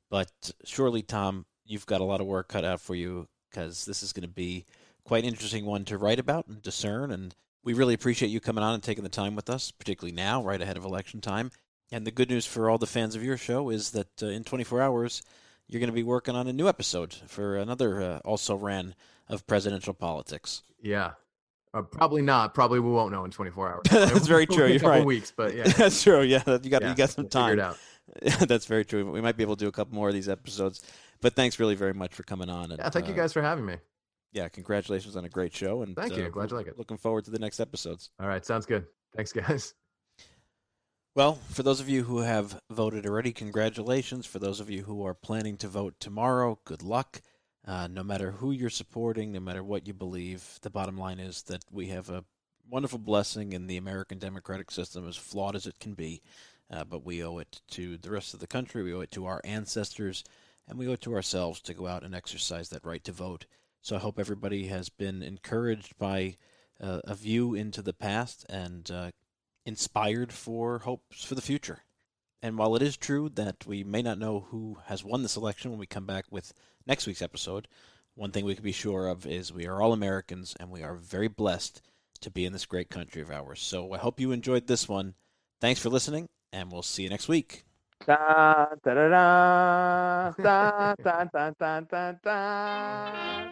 [0.10, 4.04] But surely, Thom, you've got a lot of work cut out for you because this
[4.04, 4.66] is going to be
[5.04, 7.12] quite an interesting one to write about and discern.
[7.12, 10.44] And we really appreciate you coming on and taking the time with us, particularly now,
[10.44, 11.52] right ahead of election time.
[11.92, 14.44] And the good news for all the fans of your show is that uh, in
[14.44, 15.22] 24 hours,
[15.68, 18.96] you're going to be working on a new episode for another uh, also ran
[19.30, 20.64] of presidential politics.
[20.82, 21.12] Yeah.
[21.74, 22.54] Uh, probably not.
[22.54, 23.82] Probably we won't know in 24 hours.
[23.92, 24.68] That's very true.
[24.68, 25.04] You're right.
[25.06, 25.64] weeks, but yeah.
[25.68, 26.22] That's true.
[26.22, 27.60] Yeah, you got Yeah, you got some time.
[27.60, 27.78] out.
[28.48, 29.10] That's very true.
[29.12, 30.82] We might be able to do a couple more of these episodes.
[31.22, 32.72] But thanks really very much for coming on.
[32.72, 33.76] And, Yeah, thank you uh, guys for having me.
[34.32, 35.82] Yeah, congratulations on a great show.
[35.82, 36.26] And Thank you.
[36.26, 36.78] uh, Glad you like it.
[36.78, 38.12] Looking forward to the next episodes.
[38.20, 38.86] All right, sounds good.
[39.16, 39.74] Thanks, guys.
[41.16, 44.26] Well, for those of you who have voted already, congratulations.
[44.28, 47.22] For those of you who are planning to vote tomorrow, good luck.
[47.68, 51.42] Uh, no matter who you're supporting, no matter what you believe, the bottom line is
[51.44, 52.24] that we have a
[52.70, 56.22] wonderful blessing in the American democratic system, as flawed as it can be.
[56.72, 59.26] Uh, but we owe it to the rest of the country, we owe it to
[59.26, 60.24] our ancestors,
[60.68, 63.46] and we owe it to ourselves to go out and exercise that right to vote.
[63.82, 66.36] So I hope everybody has been encouraged by
[66.82, 69.12] uh, a view into the past and uh,
[69.66, 71.84] inspired for hopes for the future.
[72.42, 75.72] And while it is true that we may not know who has won this election
[75.72, 76.54] when we come back with
[76.88, 77.68] next week's episode,
[78.16, 80.96] one thing we can be sure of is we are all Americans and we are
[80.96, 81.82] very blessed
[82.22, 83.62] to be in this great country of ours.
[83.62, 85.14] So I hope you enjoyed this one.
[85.62, 87.64] Thanks for listening, and we'll see you next week.
[88.06, 93.48] Da, da, da, da, da, da, da, da, da, da.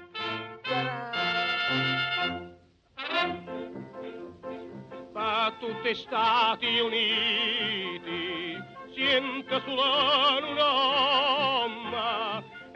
[5.59, 8.57] tutti Stati Uniti
[8.93, 11.84] siente solo un uomo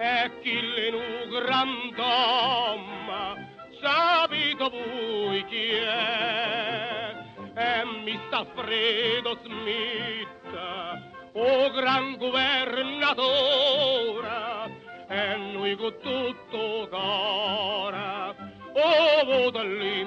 [0.01, 3.35] e chi le nu grand'uomo
[3.81, 7.17] sapete voi chi è
[7.53, 8.45] è Mr.
[8.55, 10.55] Fredo Smith
[11.33, 14.71] o gran governatore
[15.09, 18.35] e noi con tutto cuore
[18.71, 20.05] o voto lì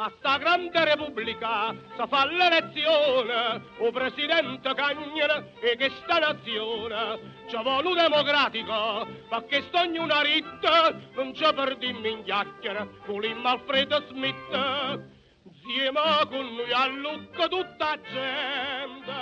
[0.00, 7.56] a sta grande repubblica si fa l'elezione, o presidente Cagnera e che sta nazione ci
[7.56, 15.06] vuole democratico, ma che sto ognuna ritta non ci perdimmo in chiacchiera, volimmo Alfredo Smith.
[15.42, 19.12] Insieme con noi a Lucca tutta gente,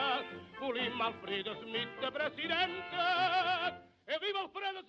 [0.59, 2.97] volimmo Alfredo Smith presidente,
[4.05, 4.85] e viva Alfredo